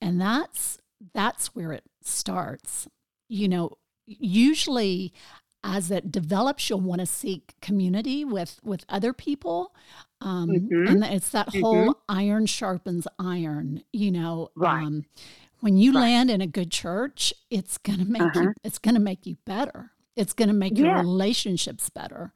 [0.00, 0.78] And that's
[1.14, 2.88] that's where it starts.
[3.28, 3.72] You know,
[4.06, 5.12] usually
[5.64, 9.74] as it develops, you'll want to seek community with with other people,
[10.20, 10.86] um, mm-hmm.
[10.86, 11.60] and it's that mm-hmm.
[11.60, 13.82] whole iron sharpens iron.
[13.92, 14.82] You know, right.
[14.82, 15.04] um,
[15.60, 16.00] when you right.
[16.00, 18.40] land in a good church, it's gonna make uh-huh.
[18.40, 18.54] you.
[18.62, 19.90] It's gonna make you better.
[20.16, 20.86] It's going to make yeah.
[20.86, 22.32] your relationships better.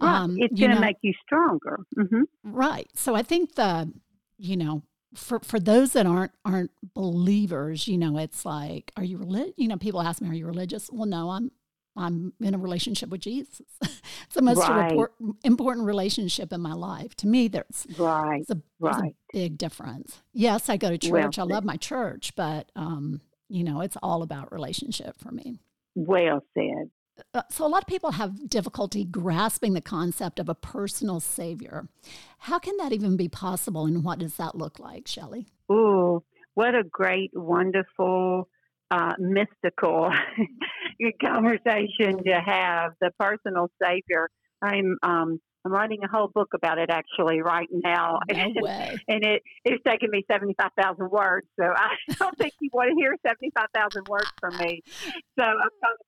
[0.00, 0.16] Right.
[0.16, 1.80] Um, it's going to make you stronger.
[1.96, 2.22] Mm-hmm.
[2.44, 2.88] Right.
[2.94, 3.92] So I think the,
[4.38, 4.82] you know,
[5.14, 9.54] for for those that aren't aren't believers, you know, it's like, are you religious?
[9.56, 11.50] You know, people ask me, "Are you religious?" Well, no, I'm
[11.96, 13.62] I'm in a relationship with Jesus.
[13.82, 14.90] it's the most right.
[14.90, 17.14] report, important relationship in my life.
[17.16, 19.14] To me, there's right, a, right.
[19.34, 20.20] a big difference.
[20.32, 21.38] Yes, I go to church.
[21.38, 25.60] Well I love my church, but um, you know, it's all about relationship for me.
[25.94, 26.90] Well said.
[27.34, 31.86] Uh, so a lot of people have difficulty grasping the concept of a personal savior.
[32.38, 35.46] How can that even be possible, and what does that look like, Shelley?
[35.68, 36.22] Oh,
[36.54, 38.48] what a great, wonderful,
[38.90, 40.10] uh, mystical
[41.22, 42.92] conversation to have.
[43.00, 44.28] The personal savior.
[44.62, 48.98] I'm um, I'm writing a whole book about it actually right now, no way.
[49.08, 51.46] and it it's taken me seventy five thousand words.
[51.58, 54.82] So I don't think you want to hear seventy five thousand words from me.
[55.38, 56.04] So I'm trying to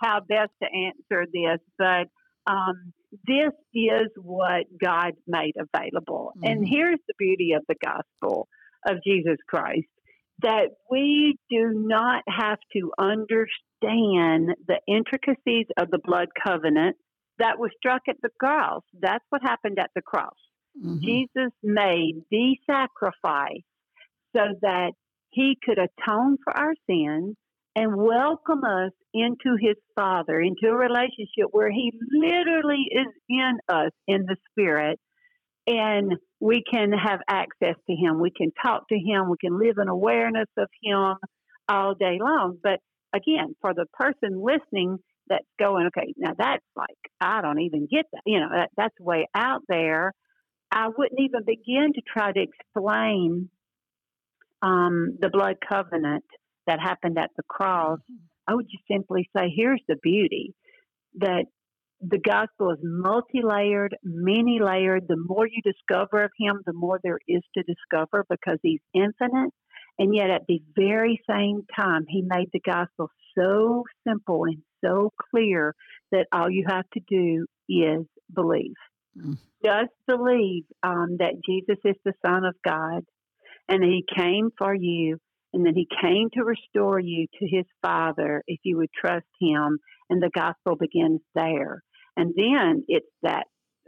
[0.00, 2.08] how best to answer this, but
[2.46, 2.92] um,
[3.26, 6.32] this is what God made available.
[6.36, 6.44] Mm-hmm.
[6.44, 8.48] And here's the beauty of the gospel
[8.86, 9.86] of Jesus Christ
[10.42, 16.96] that we do not have to understand the intricacies of the blood covenant
[17.38, 18.82] that was struck at the cross.
[19.00, 20.34] That's what happened at the cross.
[20.78, 20.98] Mm-hmm.
[21.02, 23.64] Jesus made the sacrifice
[24.36, 24.92] so that
[25.30, 27.36] he could atone for our sins
[27.76, 33.90] and welcome us into his Father, into a relationship where he literally is in us
[34.08, 34.98] in the Spirit.
[35.66, 38.18] And we can have access to him.
[38.18, 39.28] We can talk to him.
[39.28, 41.16] We can live in awareness of him
[41.68, 42.56] all day long.
[42.62, 42.80] But
[43.14, 44.96] again, for the person listening
[45.28, 48.22] that's going, okay, now that's like, I don't even get that.
[48.24, 50.12] You know, that, that's way out there.
[50.70, 53.50] I wouldn't even begin to try to explain
[54.62, 56.24] um, the blood covenant
[56.66, 58.24] that happened at the cross, mm-hmm.
[58.48, 60.54] I would just simply say, here's the beauty
[61.16, 61.46] that
[62.00, 65.04] the gospel is multi layered, many layered.
[65.08, 69.52] The more you discover of him, the more there is to discover because he's infinite.
[69.98, 75.10] And yet, at the very same time, he made the gospel so simple and so
[75.30, 75.74] clear
[76.12, 78.74] that all you have to do is believe.
[79.18, 79.38] Mm.
[79.64, 83.04] Just believe um, that Jesus is the Son of God
[83.68, 85.18] and he came for you
[85.56, 89.78] and then he came to restore you to his father if you would trust him
[90.10, 91.82] and the gospel begins there.
[92.14, 93.44] And then it's that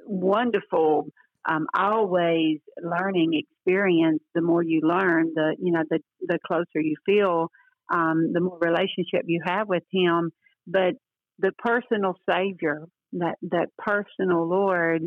[0.07, 1.09] wonderful
[1.47, 4.23] um, always learning experience.
[4.35, 7.49] The more you learn the you know the the closer you feel
[7.93, 10.31] um, the more relationship you have with him.
[10.67, 10.95] But
[11.39, 15.03] the personal savior that that personal lord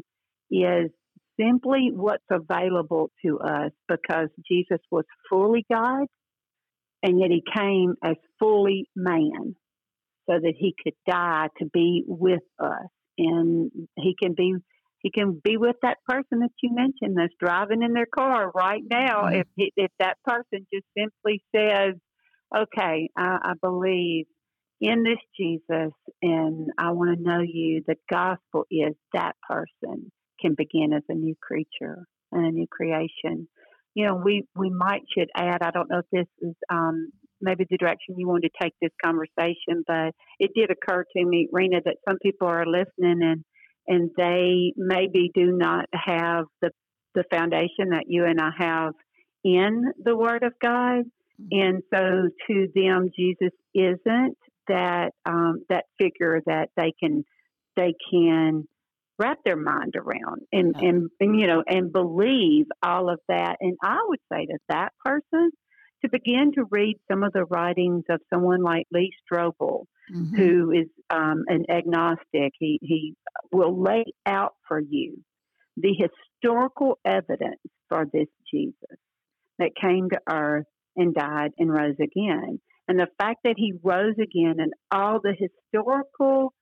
[0.52, 0.92] is
[1.40, 6.06] simply what's available to us because Jesus was fully God
[7.04, 9.56] and yet he came as fully man
[10.30, 12.88] so that he could die to be with us
[13.18, 14.56] and he can be
[15.00, 18.84] he can be with that person that you mentioned that's driving in their car right
[18.90, 19.42] now mm-hmm.
[19.58, 21.96] if if that person just simply says
[22.56, 24.26] okay I, I believe
[24.80, 30.12] in this Jesus and I want to know you the gospel is that person
[30.42, 33.48] can begin as a new creature and a new creation.
[33.94, 37.66] You know, we, we might should add, I don't know if this is um, maybe
[37.70, 41.82] the direction you want to take this conversation, but it did occur to me, Rena,
[41.84, 43.44] that some people are listening and,
[43.88, 46.72] and they maybe do not have the,
[47.16, 48.94] the foundation that you and I have
[49.44, 51.04] in the Word of God.
[51.42, 51.48] Mm-hmm.
[51.52, 57.24] And so to them, Jesus isn't that um, that figure that they can
[57.76, 58.68] they can
[59.22, 60.90] wrap their mind around and, yeah.
[60.90, 63.58] and, and, you know, and believe all of that.
[63.62, 65.52] And I would say to that person
[66.04, 70.36] to begin to read some of the writings of someone like Lee Strobel, mm-hmm.
[70.36, 72.54] who is um, an agnostic.
[72.60, 73.14] He, he
[73.52, 75.24] will lay out for you
[75.78, 78.98] the historical evidence for this Jesus
[79.60, 82.60] that came to earth and died and rose again.
[82.88, 86.54] And the fact that he rose again and all the historical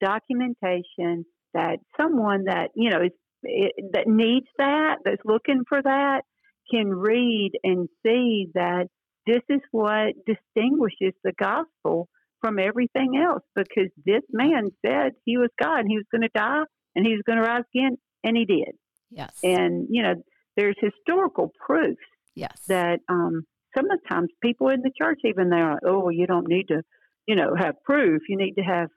[0.00, 1.24] documentation
[1.56, 6.22] that someone that you know is it, that needs that that's looking for that
[6.70, 8.86] can read and see that
[9.26, 12.08] this is what distinguishes the gospel
[12.40, 16.30] from everything else because this man said he was God and he was going to
[16.34, 16.62] die
[16.94, 18.74] and he was going to rise again and he did.
[19.10, 19.38] Yes.
[19.42, 20.14] And you know
[20.56, 21.98] there's historical proof.
[22.34, 22.60] Yes.
[22.68, 23.44] That um,
[23.76, 26.82] sometimes people in the church even they're like, oh, you don't need to,
[27.26, 28.22] you know, have proof.
[28.28, 28.88] You need to have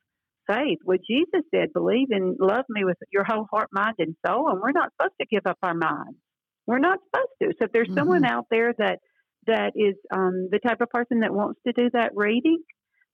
[0.50, 0.80] faith.
[0.84, 4.50] Well, Jesus said, believe and love me with your whole heart, mind, and soul.
[4.50, 6.18] And we're not supposed to give up our minds.
[6.66, 7.48] We're not supposed to.
[7.58, 7.98] So if there's mm-hmm.
[7.98, 9.00] someone out there that
[9.48, 12.60] that is um, the type of person that wants to do that reading,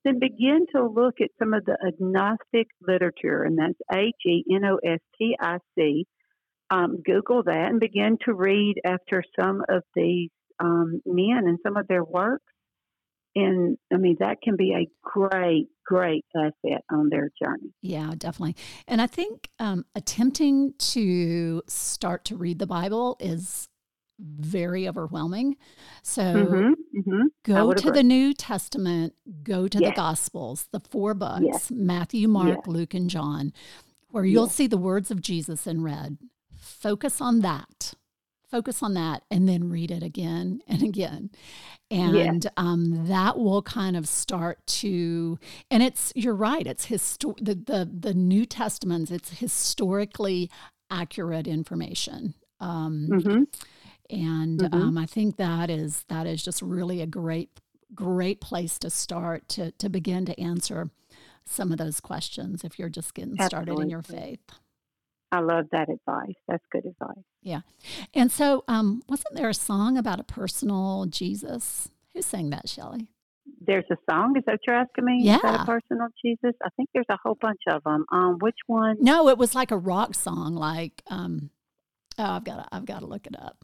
[0.04, 4.66] then begin to look at some of the agnostic literature, and that's A G N
[4.66, 6.06] O S T I C.
[6.72, 11.78] Um, Google that and begin to read after some of these um, men and some
[11.78, 12.44] of their works
[13.36, 17.74] and I mean that can be a great, great asset on their journey.
[17.82, 18.56] Yeah, definitely.
[18.88, 23.70] And I think um, attempting to start to read the Bible is
[24.20, 25.58] very overwhelming.
[26.02, 27.22] So mm-hmm, mm-hmm.
[27.44, 28.00] go to agree.
[28.00, 29.92] the New Testament, go to yes.
[29.92, 31.72] the Gospels, the four books yes.
[31.72, 32.68] Matthew, Mark, yes.
[32.68, 33.52] Luke, and John,
[34.10, 36.18] where you'll see the words of Jesus in red.
[36.58, 37.94] Focus on that
[38.50, 41.30] focus on that and then read it again and again
[41.92, 42.50] and yeah.
[42.58, 45.38] um, that will kind of start to
[45.70, 50.50] and it's you're right it's histo- the, the the new testaments it's historically
[50.90, 53.44] accurate information um, mm-hmm.
[54.10, 54.74] and mm-hmm.
[54.74, 57.50] Um, i think that is that is just really a great
[57.94, 60.90] great place to start to to begin to answer
[61.46, 63.74] some of those questions if you're just getting Absolutely.
[63.74, 64.40] started in your faith
[65.36, 66.36] I love that advice.
[66.48, 67.24] That's good advice.
[67.42, 67.62] Yeah.
[68.14, 71.90] And so, um, wasn't there a song about a personal Jesus?
[72.14, 73.08] Who sang that, Shelley?
[73.60, 74.36] There's a song.
[74.38, 75.20] Is that what you're asking me?
[75.22, 75.36] Yeah.
[75.36, 76.56] Is that a personal Jesus?
[76.64, 78.06] I think there's a whole bunch of them.
[78.12, 78.96] Um, which one?
[79.02, 80.56] No, it was like a rock song.
[80.56, 81.50] Like, um,
[82.18, 83.58] oh, I've got to, I've got to look it up.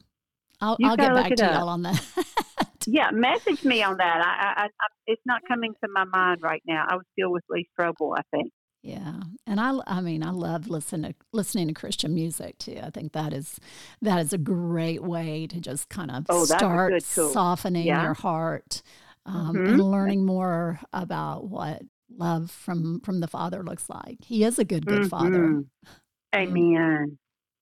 [0.60, 2.06] I'll, I'll get back to y'all on that.
[2.86, 4.22] yeah, message me on that.
[4.24, 6.86] I, I, I, it's not coming to my mind right now.
[6.90, 8.52] I was still with Lee Strobel, I think.
[8.84, 12.80] Yeah, and I, I mean, I love listening to listening to Christian music too.
[12.82, 13.60] I think that is
[14.02, 18.02] that is a great way to just kind of oh, start softening yeah.
[18.02, 18.82] your heart
[19.28, 19.74] um, mm-hmm.
[19.74, 24.18] and learning more about what love from from the Father looks like.
[24.26, 25.10] He is a good, good mm-hmm.
[25.10, 25.64] Father.
[26.36, 27.18] Amen.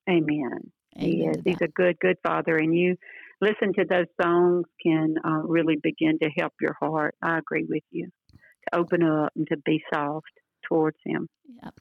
[0.10, 0.72] Amen.
[0.96, 1.38] He is.
[1.44, 2.96] He's a good, good Father, and you
[3.42, 7.16] listen to those songs can uh, really begin to help your heart.
[7.22, 8.10] I agree with you.
[8.32, 10.32] To open up and to be soft
[10.70, 11.28] towards him.
[11.62, 11.72] Yeah.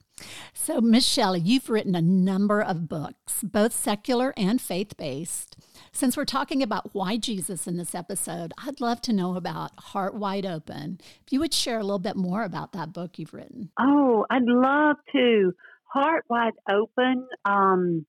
[0.53, 5.57] So, Miss Shelley, you've written a number of books, both secular and faith based.
[5.91, 10.15] Since we're talking about why Jesus in this episode, I'd love to know about Heart
[10.15, 10.99] Wide Open.
[11.25, 13.71] If you would share a little bit more about that book you've written.
[13.79, 15.53] Oh, I'd love to.
[15.85, 17.27] Heart Wide Open.
[17.45, 18.05] Um,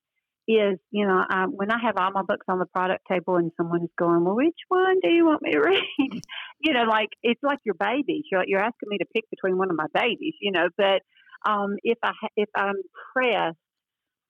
[0.54, 3.50] is, you know, um, when I have all my books on the product table and
[3.56, 6.22] someone's going, well, which one do you want me to read?
[6.60, 8.24] you know, like it's like your babies.
[8.30, 10.68] You're, you're asking me to pick between one of my babies, you know.
[10.76, 11.02] But
[11.48, 12.76] um, if I if I'm
[13.12, 13.56] pressed,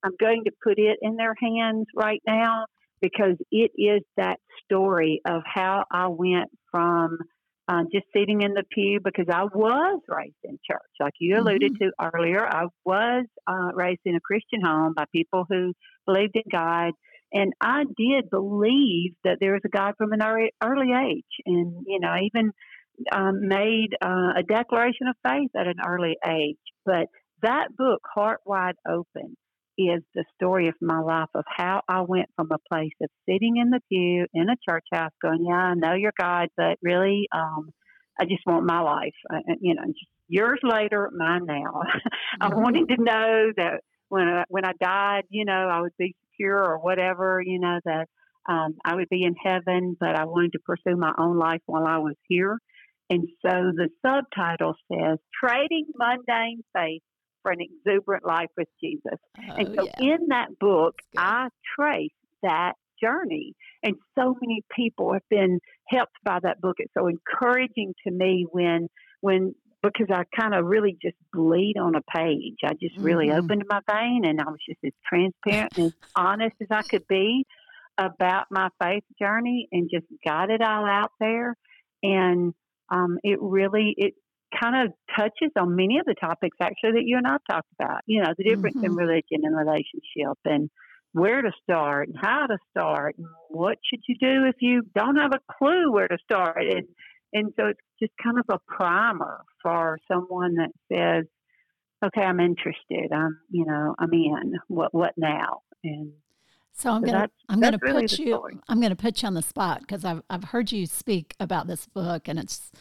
[0.03, 2.65] I'm going to put it in their hands right now
[3.01, 7.17] because it is that story of how I went from
[7.67, 11.73] uh, just sitting in the pew because I was raised in church, like you alluded
[11.73, 11.85] mm-hmm.
[11.85, 12.45] to earlier.
[12.45, 15.73] I was uh, raised in a Christian home by people who
[16.05, 16.91] believed in God,
[17.33, 21.83] and I did believe that there was a God from an early, early age, and
[21.87, 22.51] you know, I even
[23.11, 26.57] um, made uh, a declaration of faith at an early age.
[26.85, 27.07] But
[27.41, 29.37] that book, Heart Wide Open,
[29.87, 33.57] is the story of my life of how I went from a place of sitting
[33.57, 37.27] in the pew in a church house going, yeah, I know you're God, but really,
[37.31, 37.69] um,
[38.19, 39.83] I just want my life, uh, uh you know,
[40.27, 41.81] years later, mine now.
[42.41, 42.61] I mm-hmm.
[42.61, 46.57] wanted to know that when I, when I died, you know, I would be secure
[46.57, 48.07] or whatever, you know, that
[48.49, 51.85] um, I would be in heaven, but I wanted to pursue my own life while
[51.85, 52.57] I was here.
[53.09, 57.01] And so the subtitle says Trading Mundane Faith
[57.41, 59.19] for an exuberant life with Jesus.
[59.37, 60.15] Oh, and so yeah.
[60.15, 62.11] in that book, I trace
[62.43, 63.55] that journey.
[63.83, 66.75] And so many people have been helped by that book.
[66.79, 68.87] It's so encouraging to me when
[69.21, 72.57] when because I kind of really just bleed on a page.
[72.63, 73.45] I just really mm-hmm.
[73.45, 77.07] opened my vein and I was just as transparent and as honest as I could
[77.07, 77.45] be
[77.97, 81.55] about my faith journey and just got it all out there.
[82.03, 82.53] And
[82.89, 84.13] um, it really it
[84.59, 88.01] kind of touches on many of the topics actually that you and I've talked about.
[88.05, 88.85] You know, the difference mm-hmm.
[88.85, 90.69] in religion and relationship and
[91.13, 95.17] where to start and how to start and what should you do if you don't
[95.17, 96.63] have a clue where to start.
[96.63, 96.87] And
[97.33, 101.25] and so it's just kind of a primer for someone that says,
[102.03, 103.11] Okay, I'm interested.
[103.13, 104.53] I'm you know, I'm in.
[104.67, 105.61] What what now?
[105.83, 106.13] And
[106.73, 109.41] so I'm so gonna I'm gonna really put you I'm gonna put you on the
[109.41, 112.71] spot because I've I've heard you speak about this book and it's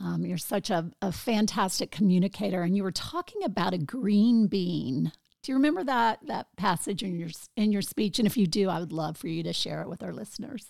[0.00, 5.12] um, you're such a, a fantastic communicator and you were talking about a green bean.
[5.42, 8.18] Do you remember that that passage in your in your speech?
[8.18, 10.66] And if you do, I would love for you to share it with our listeners.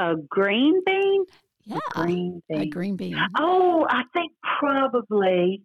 [0.00, 1.24] A green bean.
[1.64, 2.60] Yeah, a green bean.
[2.60, 3.16] A green bean.
[3.38, 5.62] Oh, I think probably.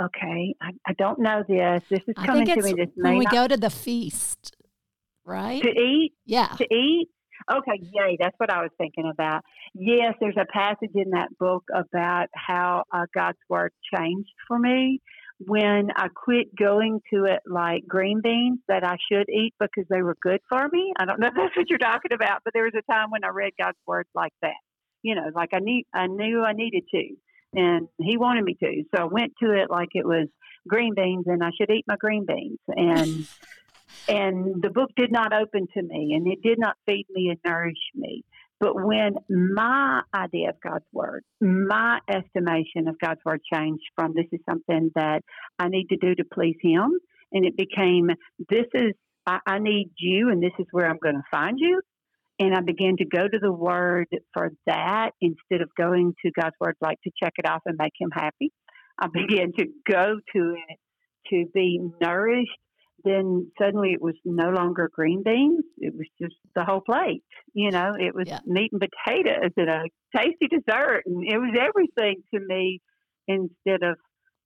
[0.00, 1.82] Okay, I, I don't know this.
[1.90, 2.72] This is coming to me.
[2.72, 3.32] This when we not...
[3.32, 4.54] go to the feast
[5.28, 5.62] right?
[5.62, 6.14] To eat?
[6.24, 6.48] Yeah.
[6.58, 7.08] To eat?
[7.50, 9.42] Okay, yay, that's what I was thinking about.
[9.74, 15.00] Yes, there's a passage in that book about how uh, God's word changed for me
[15.38, 20.02] when I quit going to it like green beans that I should eat because they
[20.02, 20.92] were good for me.
[20.98, 23.24] I don't know if that's what you're talking about, but there was a time when
[23.24, 24.58] I read God's Word like that.
[25.02, 27.08] You know, like I need, I knew I needed to,
[27.54, 30.26] and He wanted me to, so I went to it like it was
[30.66, 33.28] green beans, and I should eat my green beans, and
[34.08, 37.38] and the book did not open to me and it did not feed me and
[37.44, 38.24] nourish me.
[38.60, 44.26] But when my idea of God's word, my estimation of God's word changed from this
[44.32, 45.22] is something that
[45.58, 46.98] I need to do to please Him,
[47.32, 48.08] and it became
[48.48, 48.94] this is,
[49.26, 51.80] I, I need you and this is where I'm going to find you.
[52.40, 56.54] And I began to go to the word for that instead of going to God's
[56.60, 58.52] word like to check it off and make Him happy.
[58.98, 60.78] I began to go to it
[61.30, 62.58] to be nourished
[63.04, 65.64] then suddenly it was no longer green beans.
[65.78, 67.22] It was just the whole plate.
[67.54, 68.40] You know, it was yeah.
[68.46, 69.82] meat and potatoes and a
[70.16, 72.80] tasty dessert, and it was everything to me
[73.26, 73.98] instead of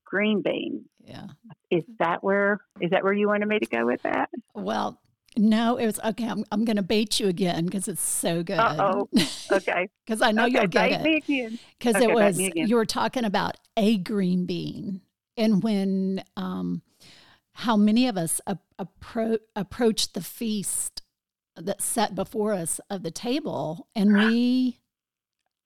[0.05, 0.85] green beans.
[1.05, 1.27] Yeah.
[1.71, 4.29] Is that where is that where you wanted me to go with that?
[4.55, 5.01] Well,
[5.37, 6.29] no, it was okay.
[6.29, 8.59] I'm, I'm going to bait you again because it's so good.
[8.59, 9.09] Oh,
[9.51, 9.89] okay.
[10.07, 11.61] Because I know okay, you'll get bait it.
[11.79, 15.01] Because okay, it was you were talking about a green bean,
[15.37, 16.83] and when um,
[17.55, 18.41] how many of us
[18.81, 21.03] appro- approach the feast
[21.57, 24.79] that's set before us of the table, and we,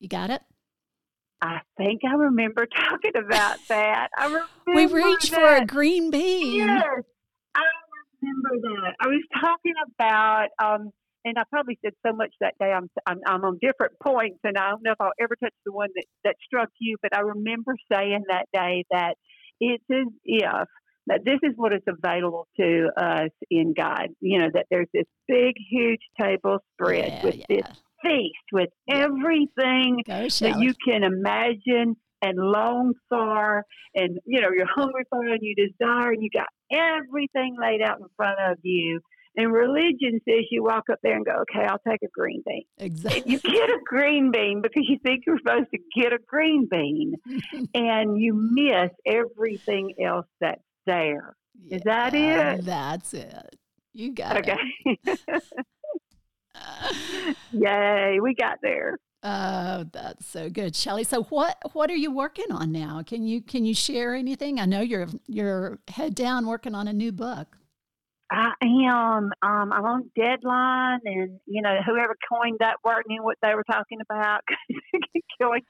[0.01, 0.43] you got it.
[1.41, 4.09] I think I remember talking about that.
[4.17, 5.41] I remember we reached that.
[5.41, 6.57] for a green bean.
[6.57, 6.83] Yes,
[7.55, 7.63] I
[8.21, 8.95] remember that.
[9.01, 10.91] I was talking about, um,
[11.25, 12.73] and I probably said so much that day.
[12.73, 15.73] I'm, I'm I'm on different points, and I don't know if I'll ever touch the
[15.73, 16.97] one that that struck you.
[17.03, 19.15] But I remember saying that day that
[19.61, 20.69] it's as if
[21.07, 24.09] that this is what is available to us in God.
[24.21, 27.45] You know that there's this big, huge table spread yeah, with yeah.
[27.49, 27.67] this
[28.03, 33.65] feast with everything Go, that you can imagine and long for.
[33.95, 37.99] And you know you're hungry for and you desire and you got everything laid out
[37.99, 39.01] in front of you.
[39.39, 42.65] And religion says you walk up there and go okay i'll take a green bean.
[42.79, 46.69] Exactly you get a green bean because you think you're supposed to get a green
[46.71, 47.15] bean.
[47.75, 51.37] And you miss everything else that's there
[51.71, 53.57] is that it that's it
[53.93, 54.57] you got okay.
[54.85, 55.43] it
[57.53, 58.99] Yay, we got there.
[59.23, 61.05] Oh, that's so good, Shelley.
[61.05, 63.03] So what what are you working on now?
[63.05, 64.61] Can you can you share anything?
[64.61, 67.57] I know you're you're head down working on a new book.
[68.31, 69.33] I am.
[69.43, 73.65] Um, I'm on deadline, and you know, whoever coined that word knew what they were
[73.71, 74.43] talking about.
[75.41, 75.63] Killing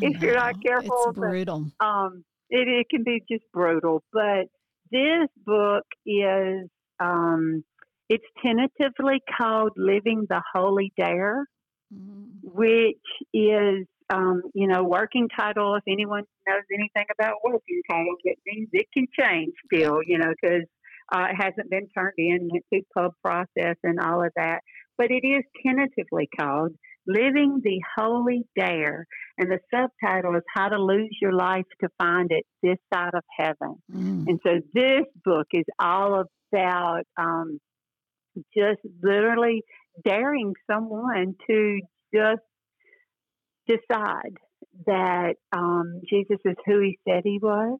[0.00, 1.66] if you're not careful, it's brutal.
[1.78, 4.02] But, um, it it can be just brutal.
[4.12, 4.46] But
[4.90, 6.68] this book is
[7.00, 7.64] um,
[8.08, 11.46] it's tentatively called Living the Holy Dare,
[11.94, 12.24] mm-hmm.
[12.42, 12.96] which
[13.34, 15.74] is, um, you know, working title.
[15.74, 20.32] If anyone knows anything about working titles, it means it can change still, you know,
[20.40, 20.64] because
[21.12, 24.60] uh, it hasn't been turned in, went through pub process and all of that.
[24.96, 26.72] But it is tentatively called
[27.08, 29.06] Living the Holy Dare.
[29.38, 33.24] And the subtitle is How to Lose Your Life to Find It This Side of
[33.36, 33.76] Heaven.
[33.92, 34.26] Mm.
[34.28, 37.58] And so this book is all about um,
[38.56, 39.62] just literally
[40.04, 41.80] daring someone to
[42.14, 42.42] just
[43.66, 44.36] decide
[44.86, 47.78] that um, Jesus is who he said he was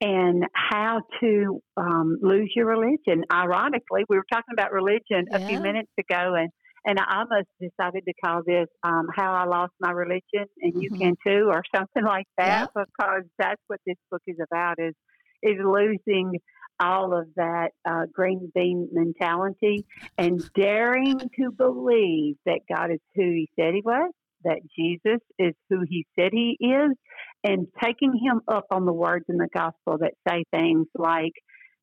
[0.00, 3.24] and how to um, lose your religion.
[3.32, 5.36] Ironically, we were talking about religion yeah.
[5.36, 6.50] a few minutes ago, and,
[6.84, 10.80] and I almost decided to call this um, How I Lost My Religion, and mm-hmm.
[10.80, 12.84] you can too, or something like that, yeah.
[12.84, 14.94] because that's what this book is about is,
[15.42, 16.38] is losing
[16.80, 19.84] all of that uh, green bean mentality
[20.18, 24.10] and daring to believe that God is who He said He was,
[24.44, 26.96] that Jesus is who He said He is,
[27.44, 31.32] and taking Him up on the words in the gospel that say things like,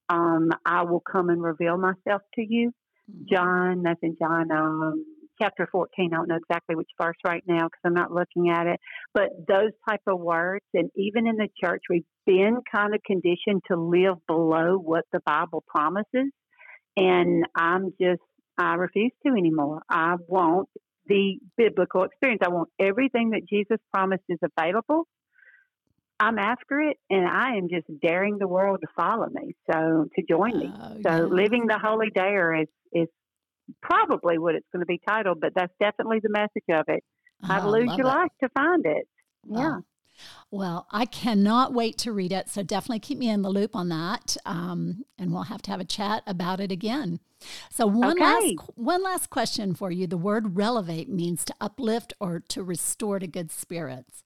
[0.09, 2.73] um, I will come and reveal myself to you.
[3.31, 5.05] John, that's in John um,
[5.41, 6.11] chapter 14.
[6.11, 8.79] I don't know exactly which verse right now because I'm not looking at it.
[9.13, 13.63] But those type of words, and even in the church, we've been kind of conditioned
[13.71, 16.31] to live below what the Bible promises.
[16.97, 18.21] And I'm just,
[18.57, 19.81] I refuse to anymore.
[19.89, 20.67] I want
[21.07, 22.41] the biblical experience.
[22.45, 25.07] I want everything that Jesus promised is available.
[26.19, 30.23] I'm after it, and I am just daring the world to follow me, so to
[30.29, 30.71] join me.
[30.73, 31.23] Oh, so, yes.
[31.29, 33.07] living the holy dare is is
[33.81, 37.03] probably what it's going to be titled, but that's definitely the message of it.
[37.43, 38.09] How to oh, lose your it.
[38.09, 39.07] life to find it.
[39.49, 39.77] Yeah.
[39.77, 39.83] Oh.
[40.51, 42.49] Well, I cannot wait to read it.
[42.49, 44.35] So definitely keep me in the loop on that.
[44.45, 47.19] Um, and we'll have to have a chat about it again.
[47.71, 48.55] So one okay.
[48.55, 50.07] last one last question for you.
[50.07, 54.23] The word relevate means to uplift or to restore to good spirits.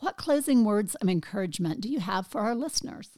[0.00, 3.10] What closing words of encouragement do you have for our listeners?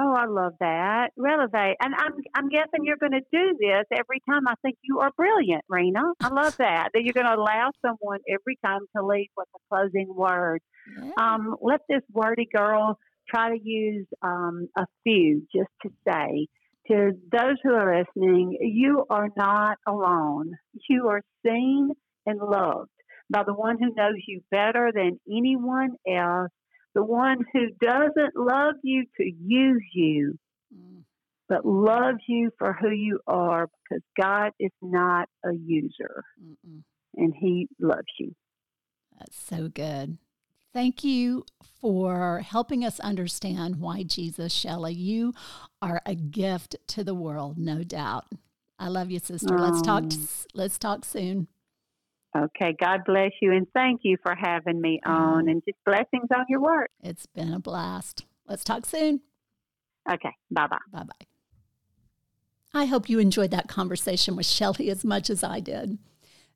[0.00, 1.10] Oh, I love that.
[1.16, 1.76] Relevate.
[1.80, 5.10] And I'm I'm guessing you're going to do this every time I think you are
[5.16, 6.12] brilliant, Rena.
[6.20, 6.90] I love that.
[6.94, 10.60] that you're going to allow someone every time to leave with a closing word.
[11.02, 11.10] Yeah.
[11.18, 12.96] Um, let this wordy girl
[13.28, 16.46] try to use um, a few just to say
[16.88, 20.52] to those who are listening, you are not alone.
[20.88, 21.90] You are seen
[22.24, 22.88] and loved
[23.30, 26.50] by the one who knows you better than anyone else
[26.98, 30.36] the one who doesn't love you to use you,
[30.74, 31.02] mm.
[31.48, 36.82] but loves you for who you are because God is not a user Mm-mm.
[37.14, 38.34] and He loves you.
[39.18, 40.18] That's so good.
[40.74, 41.44] Thank you
[41.80, 45.34] for helping us understand why Jesus, Shelley, you
[45.80, 48.26] are a gift to the world, no doubt.
[48.78, 49.56] I love you, sister.
[49.56, 49.62] Oh.
[49.62, 50.04] Let's talk.
[50.54, 51.48] Let's talk soon.
[52.44, 56.44] Okay, God bless you and thank you for having me on and just blessings on
[56.48, 56.90] your work.
[57.02, 58.24] It's been a blast.
[58.46, 59.20] Let's talk soon.
[60.10, 60.34] Okay.
[60.50, 60.78] Bye bye.
[60.92, 61.26] Bye bye.
[62.74, 65.98] I hope you enjoyed that conversation with Shelley as much as I did.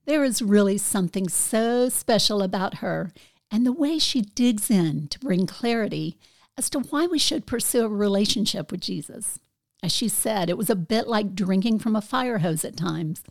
[0.04, 3.12] There is really something so special about her
[3.50, 6.18] and the way she digs in to bring clarity
[6.56, 9.38] as to why we should pursue a relationship with Jesus.
[9.82, 13.22] As she said, it was a bit like drinking from a fire hose at times.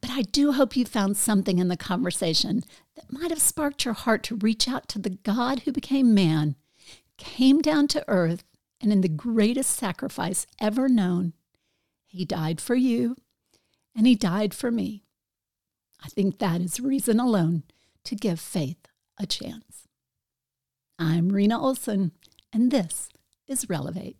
[0.00, 2.62] But I do hope you found something in the conversation
[2.96, 6.56] that might have sparked your heart to reach out to the God who became man,
[7.18, 8.44] came down to earth,
[8.80, 11.34] and in the greatest sacrifice ever known,
[12.06, 13.16] he died for you
[13.94, 15.04] and he died for me.
[16.02, 17.64] I think that is reason alone
[18.04, 18.88] to give faith
[19.18, 19.86] a chance.
[20.98, 22.12] I'm Rena Olson,
[22.52, 23.10] and this
[23.46, 24.16] is Relevate.